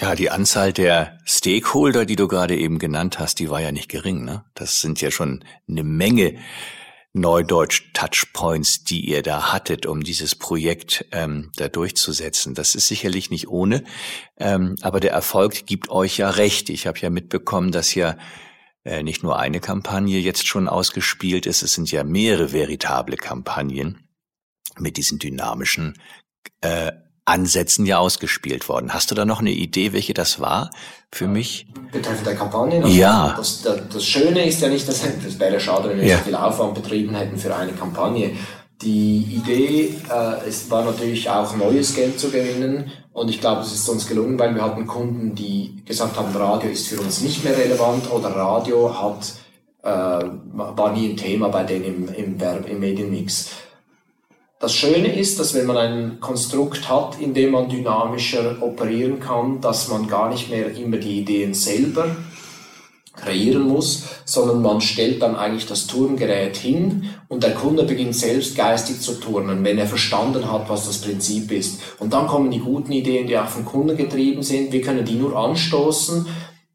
Ja, 0.00 0.14
die 0.14 0.30
Anzahl 0.30 0.72
der 0.72 1.18
Stakeholder, 1.26 2.06
die 2.06 2.16
du 2.16 2.26
gerade 2.26 2.56
eben 2.56 2.78
genannt 2.78 3.18
hast, 3.18 3.38
die 3.38 3.50
war 3.50 3.60
ja 3.60 3.70
nicht 3.70 3.90
gering. 3.90 4.24
Ne? 4.24 4.44
Das 4.54 4.80
sind 4.80 5.02
ja 5.02 5.10
schon 5.10 5.44
eine 5.68 5.84
Menge 5.84 6.36
Neudeutsch 7.12 7.92
Touchpoints, 7.92 8.84
die 8.84 9.00
ihr 9.08 9.22
da 9.22 9.52
hattet, 9.52 9.84
um 9.86 10.02
dieses 10.02 10.36
Projekt 10.36 11.06
ähm, 11.10 11.50
da 11.56 11.68
durchzusetzen. 11.68 12.54
Das 12.54 12.74
ist 12.74 12.86
sicherlich 12.86 13.30
nicht 13.30 13.48
ohne, 13.48 13.82
ähm, 14.36 14.76
aber 14.80 15.00
der 15.00 15.12
Erfolg 15.12 15.66
gibt 15.66 15.90
euch 15.90 16.18
ja 16.18 16.30
recht. 16.30 16.70
Ich 16.70 16.86
habe 16.86 16.98
ja 17.00 17.10
mitbekommen, 17.10 17.72
dass 17.72 17.94
ja 17.94 18.16
äh, 18.84 19.02
nicht 19.02 19.22
nur 19.22 19.38
eine 19.38 19.60
Kampagne 19.60 20.18
jetzt 20.18 20.46
schon 20.46 20.68
ausgespielt 20.68 21.46
ist, 21.46 21.62
es 21.62 21.74
sind 21.74 21.90
ja 21.90 22.04
mehrere 22.04 22.52
veritable 22.52 23.16
Kampagnen 23.16 24.08
mit 24.78 24.96
diesen 24.96 25.18
dynamischen 25.18 25.98
äh, 26.60 26.92
Ansätzen 27.30 27.86
ja 27.86 27.98
ausgespielt 27.98 28.68
worden. 28.68 28.92
Hast 28.92 29.10
du 29.10 29.14
da 29.14 29.24
noch 29.24 29.40
eine 29.40 29.52
Idee, 29.52 29.92
welche 29.92 30.14
das 30.14 30.40
war 30.40 30.70
für 31.12 31.28
mich? 31.28 31.66
Betreffend 31.92 32.26
der 32.26 32.34
Kampagne? 32.34 32.82
Also 32.82 32.96
ja. 32.96 33.34
Das, 33.36 33.62
das, 33.62 33.80
das, 33.92 34.04
Schöne 34.04 34.44
ist 34.46 34.60
ja 34.60 34.68
nicht, 34.68 34.86
dass 34.86 35.02
das 35.24 35.38
wäre 35.38 35.60
schade, 35.60 35.90
wenn 35.90 36.00
wir 36.00 36.06
ja. 36.06 36.18
so 36.18 36.24
viel 36.24 36.34
Aufwand 36.34 36.74
betrieben 36.74 37.14
hätten 37.14 37.38
für 37.38 37.54
eine 37.54 37.72
Kampagne. 37.72 38.32
Die 38.82 39.18
Idee 39.36 39.94
äh, 40.10 40.48
es 40.48 40.70
war 40.70 40.84
natürlich 40.84 41.28
auch 41.28 41.54
neues 41.56 41.94
Geld 41.94 42.18
zu 42.18 42.30
gewinnen 42.30 42.90
und 43.12 43.28
ich 43.28 43.40
glaube, 43.40 43.62
es 43.62 43.72
ist 43.72 43.88
uns 43.88 44.06
gelungen, 44.06 44.38
weil 44.38 44.54
wir 44.54 44.62
hatten 44.62 44.86
Kunden, 44.86 45.34
die 45.34 45.82
gesagt 45.84 46.16
haben, 46.16 46.34
Radio 46.34 46.70
ist 46.70 46.88
für 46.88 47.00
uns 47.00 47.20
nicht 47.20 47.44
mehr 47.44 47.56
relevant 47.56 48.10
oder 48.10 48.30
Radio 48.30 48.98
hat, 48.98 49.34
äh, 49.82 50.26
war 50.54 50.92
nie 50.92 51.10
ein 51.10 51.16
Thema 51.16 51.48
bei 51.48 51.64
denen 51.64 51.84
im, 51.84 52.08
im, 52.08 52.38
im 52.66 52.80
Medienmix. 52.80 53.50
Das 54.60 54.74
Schöne 54.74 55.16
ist, 55.16 55.40
dass 55.40 55.54
wenn 55.54 55.64
man 55.64 55.78
ein 55.78 56.20
Konstrukt 56.20 56.90
hat, 56.90 57.18
in 57.18 57.32
dem 57.32 57.52
man 57.52 57.70
dynamischer 57.70 58.62
operieren 58.62 59.18
kann, 59.18 59.62
dass 59.62 59.88
man 59.88 60.06
gar 60.06 60.28
nicht 60.28 60.50
mehr 60.50 60.76
immer 60.76 60.98
die 60.98 61.20
Ideen 61.20 61.54
selber 61.54 62.14
kreieren 63.16 63.62
muss, 63.62 64.04
sondern 64.26 64.60
man 64.60 64.82
stellt 64.82 65.22
dann 65.22 65.34
eigentlich 65.34 65.66
das 65.66 65.86
Turngerät 65.86 66.58
hin 66.58 67.08
und 67.28 67.42
der 67.42 67.54
Kunde 67.54 67.84
beginnt 67.84 68.14
selbst 68.14 68.54
geistig 68.54 69.00
zu 69.00 69.14
turnen, 69.14 69.64
wenn 69.64 69.78
er 69.78 69.86
verstanden 69.86 70.52
hat, 70.52 70.68
was 70.68 70.86
das 70.86 70.98
Prinzip 70.98 71.50
ist. 71.52 71.80
Und 71.98 72.12
dann 72.12 72.26
kommen 72.26 72.50
die 72.50 72.60
guten 72.60 72.92
Ideen, 72.92 73.26
die 73.26 73.38
auch 73.38 73.48
vom 73.48 73.64
Kunden 73.64 73.96
getrieben 73.96 74.42
sind. 74.42 74.72
Wir 74.72 74.82
können 74.82 75.06
die 75.06 75.14
nur 75.14 75.36
anstoßen. 75.36 76.26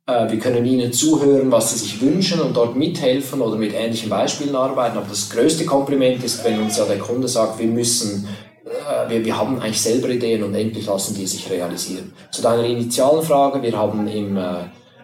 Äh, 0.08 0.32
wir 0.32 0.40
können 0.40 0.66
ihnen 0.66 0.94
zuhören, 0.94 1.52
was 1.52 1.72
sie 1.72 1.80
sich 1.80 2.02
wünschen 2.02 2.40
und 2.40 2.56
dort 2.56 2.76
mithelfen 2.76 3.42
oder 3.42 3.56
mit 3.56 3.74
ähnlichen 3.74 4.10
Beispielen 4.10 4.56
arbeiten. 4.56 4.98
Aber 4.98 5.08
das 5.10 5.30
größte 5.30 5.66
Kompliment 5.66 6.24
ist, 6.24 6.44
wenn 6.44 6.60
uns 6.60 6.78
ja 6.78 6.86
der 6.86 7.00
Kunde 7.00 7.28
sagt, 7.28 7.60
wir 7.60 7.68
müssen 7.68 8.28
äh, 8.66 9.10
wir, 9.10 9.26
wir 9.26 9.38
haben 9.38 9.60
eigentlich 9.60 9.82
selber 9.82 10.10
Ideen 10.10 10.44
und 10.44 10.54
endlich 10.54 10.86
lassen 10.86 11.16
die 11.16 11.26
sich 11.26 11.50
realisieren. 11.50 12.14
Zu 12.32 12.42
deiner 12.42 12.66
initialen 12.66 13.24
Frage, 13.24 13.62
wir 13.62 13.78
haben 13.78 14.08
im 14.08 14.38
äh, 14.38 14.42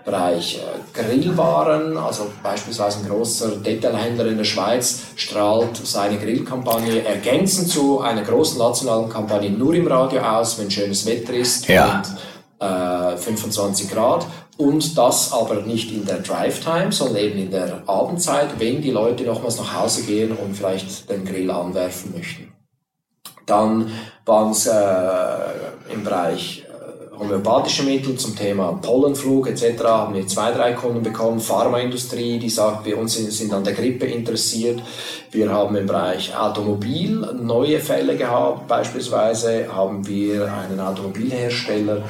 Bereich 0.03 0.59
Grillwaren, 0.93 1.95
also 1.95 2.25
beispielsweise 2.41 2.99
ein 2.99 3.07
großer 3.07 3.57
Detailhändler 3.57 4.25
in 4.25 4.37
der 4.37 4.45
Schweiz 4.45 5.03
strahlt 5.15 5.77
seine 5.77 6.17
Grillkampagne 6.17 7.05
ergänzend 7.05 7.69
zu 7.69 7.99
einer 7.99 8.23
großen 8.23 8.57
nationalen 8.57 9.09
Kampagne 9.09 9.51
nur 9.51 9.75
im 9.75 9.85
Radio 9.85 10.21
aus, 10.21 10.57
wenn 10.57 10.71
schönes 10.71 11.05
Wetter 11.05 11.33
ist 11.33 11.67
ja. 11.67 11.97
und 11.97 12.15
äh, 12.61 13.17
25 13.17 13.89
Grad 13.89 14.25
und 14.57 14.97
das 14.97 15.33
aber 15.33 15.61
nicht 15.61 15.91
in 15.91 16.05
der 16.05 16.19
Drive-Time, 16.19 16.91
sondern 16.91 17.17
eben 17.17 17.39
in 17.39 17.51
der 17.51 17.83
Abendzeit, 17.87 18.59
wenn 18.59 18.81
die 18.81 18.91
Leute 18.91 19.23
nochmals 19.23 19.57
nach 19.57 19.81
Hause 19.81 20.03
gehen 20.03 20.31
und 20.31 20.55
vielleicht 20.55 21.09
den 21.09 21.25
Grill 21.25 21.51
anwerfen 21.51 22.13
möchten. 22.15 22.53
Dann 23.45 23.91
waren 24.25 24.51
es 24.51 24.67
äh, 24.67 25.93
im 25.93 26.03
Bereich 26.03 26.63
homöopathische 27.21 27.83
Mittel 27.83 28.15
zum 28.15 28.35
Thema 28.35 28.79
Pollenflug 28.81 29.47
etc. 29.47 29.83
haben 29.83 30.15
wir 30.15 30.25
zwei, 30.25 30.51
drei 30.51 30.73
Kunden 30.73 31.03
bekommen. 31.03 31.39
Pharmaindustrie, 31.39 32.39
die 32.39 32.49
sagt, 32.49 32.85
wir 32.85 32.97
uns 32.97 33.13
sind, 33.13 33.31
sind 33.31 33.53
an 33.53 33.63
der 33.63 33.73
Grippe 33.73 34.07
interessiert. 34.07 34.81
Wir 35.29 35.51
haben 35.51 35.75
im 35.75 35.85
Bereich 35.85 36.35
Automobil 36.35 37.27
neue 37.39 37.79
Fälle 37.79 38.17
gehabt. 38.17 38.67
Beispielsweise 38.67 39.67
haben 39.71 40.07
wir 40.07 40.51
einen 40.51 40.79
Automobilhersteller, 40.79 42.03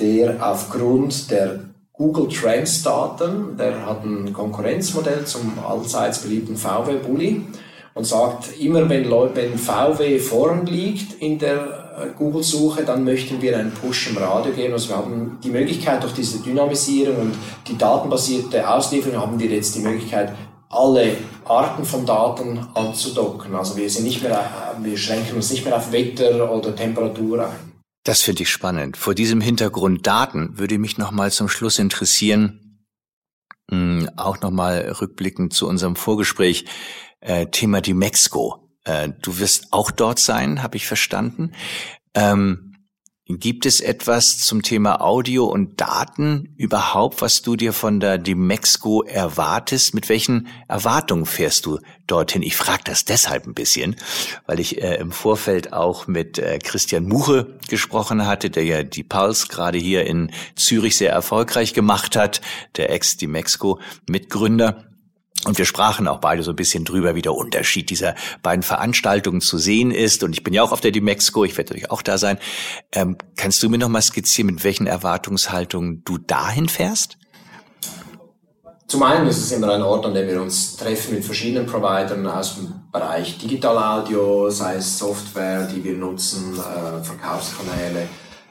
der 0.00 0.36
aufgrund 0.40 1.30
der 1.30 1.60
Google 1.92 2.28
Trends 2.28 2.82
Daten, 2.82 3.56
der 3.58 3.84
hat 3.84 4.04
ein 4.04 4.32
Konkurrenzmodell 4.32 5.26
zum 5.26 5.52
allseits 5.62 6.20
beliebten 6.20 6.56
VW 6.56 6.94
Bulli 6.94 7.44
und 7.92 8.06
sagt, 8.06 8.58
immer 8.58 8.88
wenn, 8.88 9.10
wenn 9.10 9.58
VW 9.58 10.18
vorn 10.18 10.64
liegt 10.64 11.20
in 11.20 11.38
der 11.38 11.90
äh, 11.98 12.06
Google-Suche, 12.16 12.84
dann 12.84 13.04
möchten 13.04 13.42
wir 13.42 13.58
einen 13.58 13.72
Push 13.72 14.10
im 14.10 14.16
Radio 14.16 14.52
geben. 14.52 14.72
Also 14.72 14.88
wir 14.88 14.96
haben 14.96 15.38
die 15.44 15.50
Möglichkeit 15.50 16.02
durch 16.02 16.14
diese 16.14 16.38
Dynamisierung 16.38 17.16
und 17.16 17.34
die 17.68 17.76
datenbasierte 17.76 18.66
Auslieferung 18.66 19.20
haben 19.20 19.38
wir 19.38 19.50
jetzt 19.50 19.74
die 19.74 19.80
Möglichkeit, 19.80 20.32
alle 20.70 21.16
Arten 21.44 21.84
von 21.84 22.06
Daten 22.06 22.66
anzudocken. 22.74 23.54
Also 23.54 23.76
wir 23.76 23.90
sind 23.90 24.04
nicht 24.04 24.22
mehr, 24.22 24.38
äh, 24.38 24.84
wir 24.84 24.96
schränken 24.96 25.36
uns 25.36 25.50
nicht 25.50 25.66
mehr 25.66 25.76
auf 25.76 25.92
Wetter 25.92 26.50
oder 26.50 26.74
Temperatur 26.74 27.40
ein. 27.40 27.69
Das 28.04 28.22
finde 28.22 28.42
ich 28.42 28.50
spannend. 28.50 28.96
Vor 28.96 29.14
diesem 29.14 29.40
Hintergrund 29.40 30.06
Daten 30.06 30.58
würde 30.58 30.78
mich 30.78 30.96
noch 30.96 31.10
mal 31.10 31.30
zum 31.30 31.48
Schluss 31.48 31.78
interessieren, 31.78 32.84
hm, 33.70 34.08
auch 34.16 34.40
noch 34.40 34.50
mal 34.50 34.80
rückblickend 35.00 35.52
zu 35.52 35.68
unserem 35.68 35.96
Vorgespräch, 35.96 36.64
äh, 37.20 37.46
Thema 37.46 37.80
die 37.80 37.94
Mexiko. 37.94 38.70
Äh, 38.84 39.10
du 39.20 39.38
wirst 39.38 39.72
auch 39.72 39.90
dort 39.90 40.18
sein, 40.18 40.62
habe 40.62 40.76
ich 40.76 40.86
verstanden. 40.86 41.52
Ähm, 42.14 42.69
gibt 43.38 43.66
es 43.66 43.80
etwas 43.80 44.38
zum 44.38 44.62
Thema 44.62 45.00
Audio 45.00 45.44
und 45.44 45.80
Daten 45.80 46.54
überhaupt, 46.56 47.22
was 47.22 47.42
du 47.42 47.54
dir 47.54 47.72
von 47.72 48.00
der 48.00 48.18
Dimexco 48.18 49.02
erwartest? 49.02 49.94
Mit 49.94 50.08
welchen 50.08 50.48
Erwartungen 50.68 51.26
fährst 51.26 51.66
du 51.66 51.78
dorthin? 52.06 52.42
Ich 52.42 52.56
frage 52.56 52.82
das 52.84 53.04
deshalb 53.04 53.46
ein 53.46 53.54
bisschen, 53.54 53.96
weil 54.46 54.58
ich 54.58 54.82
äh, 54.82 54.96
im 54.96 55.12
Vorfeld 55.12 55.72
auch 55.72 56.06
mit 56.06 56.38
äh, 56.38 56.58
Christian 56.58 57.04
Muche 57.04 57.58
gesprochen 57.68 58.26
hatte, 58.26 58.50
der 58.50 58.64
ja 58.64 58.82
die 58.82 59.04
Pulse 59.04 59.46
gerade 59.48 59.78
hier 59.78 60.06
in 60.06 60.32
Zürich 60.56 60.96
sehr 60.96 61.12
erfolgreich 61.12 61.74
gemacht 61.74 62.16
hat, 62.16 62.40
der 62.76 62.90
Ex-Dimexco-Mitgründer. 62.90 64.89
Und 65.46 65.56
wir 65.56 65.64
sprachen 65.64 66.06
auch 66.06 66.18
beide 66.18 66.42
so 66.42 66.50
ein 66.50 66.56
bisschen 66.56 66.84
drüber, 66.84 67.14
wie 67.14 67.22
der 67.22 67.34
Unterschied 67.34 67.88
dieser 67.88 68.14
beiden 68.42 68.62
Veranstaltungen 68.62 69.40
zu 69.40 69.56
sehen 69.56 69.90
ist. 69.90 70.22
Und 70.22 70.32
ich 70.32 70.44
bin 70.44 70.52
ja 70.52 70.62
auch 70.62 70.72
auf 70.72 70.82
der 70.82 70.90
Dimexco, 70.90 71.44
ich 71.44 71.56
werde 71.56 71.70
natürlich 71.70 71.90
auch 71.90 72.02
da 72.02 72.18
sein. 72.18 72.38
Ähm, 72.92 73.16
kannst 73.36 73.62
du 73.62 73.70
mir 73.70 73.78
noch 73.78 73.88
mal 73.88 74.02
skizzieren, 74.02 74.52
mit 74.54 74.64
welchen 74.64 74.86
Erwartungshaltungen 74.86 76.02
du 76.04 76.18
dahin 76.18 76.68
fährst? 76.68 77.16
Zum 78.86 79.04
einen 79.04 79.28
ist 79.28 79.38
es 79.38 79.52
immer 79.52 79.72
ein 79.72 79.82
Ort, 79.82 80.04
an 80.04 80.14
dem 80.14 80.26
wir 80.26 80.42
uns 80.42 80.76
treffen 80.76 81.14
mit 81.14 81.24
verschiedenen 81.24 81.64
Providern 81.64 82.26
aus 82.26 82.56
dem 82.56 82.74
Bereich 82.90 83.38
Digital 83.38 83.78
Audio, 83.78 84.50
sei 84.50 84.74
es 84.74 84.98
Software, 84.98 85.68
die 85.68 85.82
wir 85.84 85.94
nutzen, 85.94 86.58
äh, 86.58 87.02
Verkaufskanäle. 87.02 88.08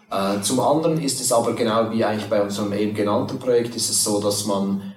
Äh, 0.09 0.41
zum 0.41 0.61
anderen 0.61 0.99
ist 1.01 1.19
es 1.19 1.33
aber 1.33 1.53
genau 1.53 1.91
wie 1.91 2.03
eigentlich 2.05 2.29
bei 2.29 2.41
unserem 2.41 2.71
eben 2.71 2.93
genannten 2.93 3.37
Projekt, 3.37 3.75
ist 3.75 3.89
es 3.89 4.01
so, 4.01 4.21
dass 4.21 4.45
man 4.45 4.93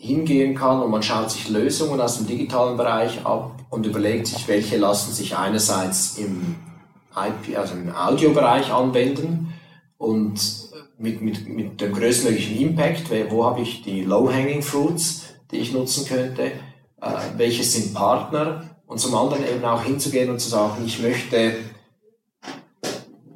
hingehen 0.00 0.54
kann 0.54 0.80
und 0.80 0.90
man 0.90 1.02
schaut 1.02 1.30
sich 1.30 1.50
Lösungen 1.50 2.00
aus 2.00 2.16
dem 2.16 2.26
digitalen 2.26 2.78
Bereich 2.78 3.24
ab 3.26 3.52
und 3.68 3.84
überlegt 3.84 4.28
sich, 4.28 4.48
welche 4.48 4.78
lassen 4.78 5.12
sich 5.12 5.36
einerseits 5.36 6.16
im 6.16 6.56
IP, 7.14 7.56
also 7.58 7.74
im 7.74 7.94
Audiobereich 7.94 8.72
anwenden 8.72 9.52
und 9.98 10.40
mit, 10.96 11.20
mit, 11.20 11.46
mit 11.48 11.80
dem 11.82 11.92
größtmöglichen 11.92 12.58
Impact, 12.58 13.10
wo 13.28 13.44
habe 13.44 13.60
ich 13.60 13.82
die 13.82 14.02
Low-Hanging 14.02 14.62
Fruits, 14.62 15.24
die 15.50 15.58
ich 15.58 15.72
nutzen 15.72 16.06
könnte, 16.06 16.44
äh, 16.44 17.12
welche 17.36 17.62
sind 17.62 17.92
Partner 17.92 18.70
und 18.86 19.00
zum 19.00 19.14
anderen 19.14 19.44
eben 19.44 19.64
auch 19.64 19.82
hinzugehen 19.82 20.30
und 20.30 20.40
zu 20.40 20.48
sagen, 20.48 20.82
ich 20.86 21.00
möchte 21.02 21.52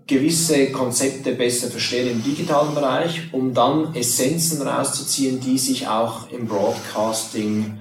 gewisse 0.07 0.71
Konzepte 0.71 1.33
besser 1.33 1.69
verstehen 1.69 2.11
im 2.11 2.23
digitalen 2.23 2.75
Bereich, 2.75 3.33
um 3.33 3.55
dann 3.55 3.95
Essenzen 3.95 4.63
rauszuziehen, 4.63 5.41
die 5.41 5.59
sich 5.59 5.89
auch 5.89 6.31
im 6.31 6.47
Broadcasting 6.47 7.79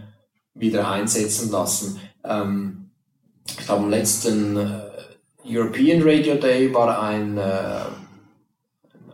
wieder 0.53 0.89
einsetzen 0.89 1.51
lassen. 1.51 1.99
Ähm, 2.23 2.89
ich 3.47 3.57
glaube, 3.65 3.83
am 3.83 3.89
letzten 3.89 4.57
äh, 4.57 4.79
European 5.45 6.01
Radio 6.01 6.35
Day 6.35 6.73
war 6.73 7.01
ein, 7.01 7.37
äh, 7.37 7.41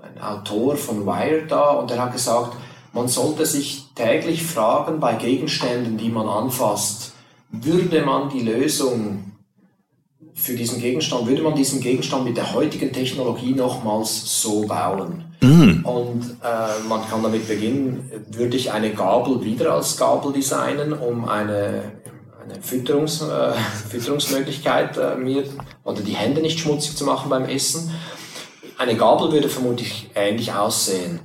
ein 0.04 0.22
Autor 0.22 0.76
von 0.76 1.06
Wire 1.06 1.48
da 1.48 1.72
und 1.72 1.90
er 1.90 2.04
hat 2.04 2.14
gesagt, 2.14 2.56
man 2.94 3.08
sollte 3.08 3.46
sich 3.46 3.86
täglich 3.96 4.44
fragen 4.44 5.00
bei 5.00 5.14
Gegenständen, 5.16 5.98
die 5.98 6.10
man 6.10 6.28
anfasst, 6.28 7.14
würde 7.52 8.02
man 8.04 8.30
die 8.30 8.42
Lösung 8.42 9.29
für 10.40 10.56
diesen 10.56 10.80
Gegenstand, 10.80 11.28
würde 11.28 11.42
man 11.42 11.54
diesen 11.54 11.82
Gegenstand 11.82 12.24
mit 12.24 12.38
der 12.38 12.54
heutigen 12.54 12.94
Technologie 12.94 13.54
nochmals 13.54 14.42
so 14.42 14.66
bauen. 14.66 15.26
Mm. 15.42 15.86
Und 15.86 16.38
äh, 16.44 16.88
man 16.88 17.08
kann 17.10 17.22
damit 17.22 17.48
beginnen, 17.48 18.10
würde 18.30 18.56
ich 18.56 18.72
eine 18.72 18.92
Gabel 18.92 19.44
wieder 19.44 19.74
als 19.74 19.98
Gabel 19.98 20.32
designen, 20.32 20.94
um 20.94 21.28
eine, 21.28 21.92
eine 22.42 22.62
Fütterungs, 22.62 23.22
äh, 23.22 23.52
Fütterungsmöglichkeit 23.90 24.98
äh, 24.98 25.16
mir 25.16 25.44
oder 25.84 26.02
die 26.02 26.16
Hände 26.16 26.42
nicht 26.42 26.60
schmutzig 26.60 26.96
zu 26.96 27.04
machen 27.06 27.30
beim 27.30 27.46
Essen. 27.46 27.92
Eine 28.78 28.96
Gabel 28.96 29.34
würde 29.34 29.50
vermutlich 29.50 30.10
ähnlich 30.16 30.54
aussehen. 30.54 31.20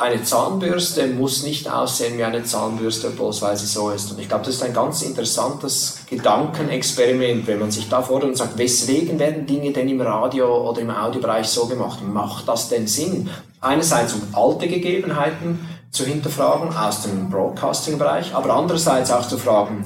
Eine 0.00 0.22
Zahnbürste 0.22 1.08
muss 1.08 1.42
nicht 1.42 1.70
aussehen 1.70 2.16
wie 2.16 2.24
eine 2.24 2.42
Zahnbürste, 2.42 3.12
es 3.28 3.42
weil 3.42 3.54
sie 3.54 3.66
so 3.66 3.90
ist. 3.90 4.10
Und 4.10 4.18
ich 4.18 4.28
glaube, 4.28 4.46
das 4.46 4.54
ist 4.54 4.62
ein 4.62 4.72
ganz 4.72 5.02
interessantes 5.02 5.98
Gedankenexperiment, 6.08 7.46
wenn 7.46 7.58
man 7.58 7.70
sich 7.70 7.86
da 7.90 8.00
fordert 8.00 8.30
und 8.30 8.36
sagt, 8.36 8.56
weswegen 8.56 9.18
werden 9.18 9.44
Dinge 9.44 9.74
denn 9.74 9.90
im 9.90 10.00
Radio 10.00 10.70
oder 10.70 10.80
im 10.80 10.88
Audiobereich 10.88 11.46
so 11.48 11.66
gemacht? 11.66 11.98
Macht 12.02 12.48
das 12.48 12.70
denn 12.70 12.86
Sinn? 12.86 13.28
Einerseits 13.60 14.14
um 14.14 14.22
alte 14.32 14.68
Gegebenheiten 14.68 15.68
zu 15.90 16.06
hinterfragen 16.06 16.74
aus 16.74 17.02
dem 17.02 17.28
Broadcasting-Bereich, 17.28 18.34
aber 18.34 18.54
andererseits 18.54 19.10
auch 19.10 19.28
zu 19.28 19.36
fragen, 19.36 19.84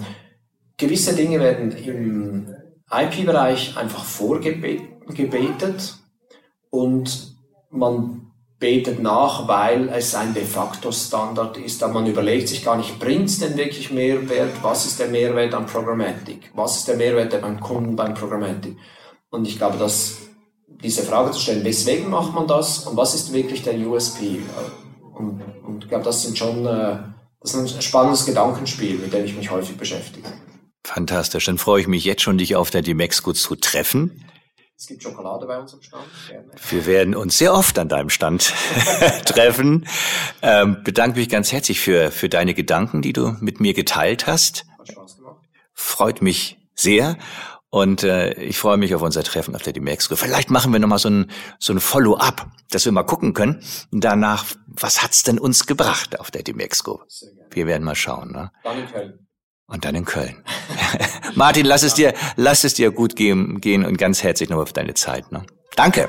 gewisse 0.77 1.17
Dinge 1.17 1.41
werden 1.41 1.73
im 1.73 2.55
IP-Bereich 2.89 3.77
einfach 3.77 4.05
vorgebetet 4.05 5.97
und 6.71 7.35
man 7.69 8.31
betet 8.59 9.03
nach, 9.03 9.49
weil 9.49 9.89
es 9.89 10.15
ein 10.15 10.33
de 10.33 10.45
facto 10.45 10.93
Standard 10.93 11.57
ist. 11.59 11.83
Aber 11.83 11.95
man 11.95 12.07
überlegt 12.07 12.49
sich 12.49 12.65
gar 12.65 12.77
nicht, 12.77 12.99
bringt 12.99 13.29
es 13.29 13.39
denn 13.39 13.57
wirklich 13.57 13.91
Mehrwert? 13.91 14.63
Was 14.63 14.87
ist 14.87 15.01
der 15.01 15.09
Mehrwert 15.09 15.55
an 15.55 15.67
Programmatic? 15.67 16.51
Was 16.55 16.77
ist 16.77 16.89
der 16.89 16.97
Mehrwert 16.97 17.41
beim 17.41 17.61
Kunden 17.61 17.97
beim 17.97 18.15
Programmatic? 18.15 18.77
Und 19.31 19.47
ich 19.47 19.59
glaube, 19.59 19.79
dass 19.79 20.19
diese 20.67 21.03
Frage 21.03 21.33
zu 21.33 21.41
stellen, 21.41 21.65
weswegen 21.65 22.11
macht 22.11 22.35
man 22.35 22.47
das 22.47 22.87
und 22.87 22.97
was 22.97 23.15
ist 23.15 23.33
wirklich 23.33 23.63
der 23.63 23.79
USP? 23.79 24.41
Und, 25.15 25.43
und 25.67 25.85
ich 25.85 25.89
glaube, 25.89 26.05
das 26.05 26.23
sind 26.23 26.37
schon 26.37 26.67
äh, 26.67 26.99
das 27.45 27.55
ist 27.55 27.77
ein 27.77 27.83
spannendes 27.83 28.25
Gedankenspiel, 28.25 28.99
mit 28.99 29.13
dem 29.13 29.27
ich 29.27 29.37
mich 29.37 29.51
häufig 29.51 29.77
beschäftige. 29.77 30.27
Fantastisch, 30.83 31.45
dann 31.45 31.59
freue 31.59 31.83
ich 31.83 31.87
mich 31.87 32.05
jetzt 32.05 32.23
schon, 32.23 32.39
dich 32.39 32.57
auf 32.57 32.71
der 32.71 32.81
Dimexco 32.81 33.35
zu 33.35 33.55
treffen. 33.55 34.25
Es 34.77 34.89
gibt 34.89 35.03
Schokolade 35.03 35.47
bei 35.47 35.59
uns 35.59 35.73
am 35.73 35.83
Stand. 35.83 36.05
Gerne. 36.29 36.51
Wir 36.69 36.87
werden 36.87 37.15
uns 37.15 37.39
sehr 37.39 37.55
oft 37.55 37.79
an 37.79 37.89
deinem 37.89 38.11
Stand 38.11 38.53
treffen. 39.25 39.87
Ähm, 40.43 40.83
bedanke 40.83 41.19
mich 41.19 41.29
ganz 41.29 41.53
herzlich 41.53 41.81
für, 41.81 42.11
für 42.11 42.29
deine 42.29 42.55
Gedanken, 42.55 43.01
die 43.01 43.13
du 43.13 43.37
mit 43.41 43.61
mir 43.61 43.73
geteilt 43.73 44.27
hast. 44.27 44.67
Hat 44.79 44.89
Spaß 44.89 45.17
gemacht. 45.17 45.37
Freut 45.73 46.23
mich 46.23 46.59
sehr. 46.75 47.17
Und 47.71 48.05
äh, 48.05 48.35
ich 48.35 48.59
freue 48.59 48.77
mich 48.77 48.95
auf 48.95 49.03
unser 49.03 49.25
Treffen 49.25 49.57
auf 49.57 49.63
der 49.63 49.73
Dimexco. 49.73 50.15
Vielleicht 50.15 50.49
machen 50.51 50.73
wir 50.73 50.79
nochmal 50.79 51.01
so 51.01 51.11
ein, 51.11 51.31
so 51.59 51.73
ein 51.73 51.81
Follow-up, 51.81 52.47
dass 52.71 52.85
wir 52.85 52.93
mal 52.93 53.03
gucken 53.03 53.33
können. 53.33 53.65
Danach, 53.91 54.45
was 54.67 55.03
hat's 55.03 55.25
denn 55.25 55.41
uns 55.41 55.67
gebracht 55.67 56.21
auf 56.21 56.31
der 56.31 56.45
Dimexco? 56.45 57.03
Wir 57.51 57.67
werden 57.67 57.83
mal 57.83 57.97
schauen. 57.97 58.31
Ne? 58.31 58.53
Dann 58.63 58.79
in 58.79 58.87
Köln. 58.87 59.24
Und 59.67 59.85
dann 59.85 59.95
in 59.95 60.05
Köln. 60.05 60.37
Martin, 61.35 61.67
lass 61.67 61.83
es 61.83 61.95
dir, 61.95 62.13
lass 62.37 62.65
es 62.65 62.75
dir 62.75 62.91
gut 62.91 63.17
gehen, 63.17 63.61
gehen 63.61 63.85
und 63.85 63.97
ganz 63.97 64.23
herzlich 64.23 64.49
nochmal 64.51 64.67
für 64.67 64.75
deine 64.75 64.95
Zeit. 64.95 65.33
Ne? 65.33 65.43
Danke. 65.75 66.09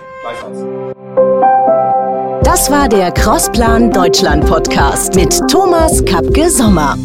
Das 2.43 2.69
war 2.69 2.87
der 2.89 3.11
Crossplan 3.11 3.91
Deutschland 3.91 4.45
Podcast 4.45 5.15
mit 5.15 5.39
Thomas 5.49 6.03
Kapke 6.05 6.49
Sommer. 6.49 6.97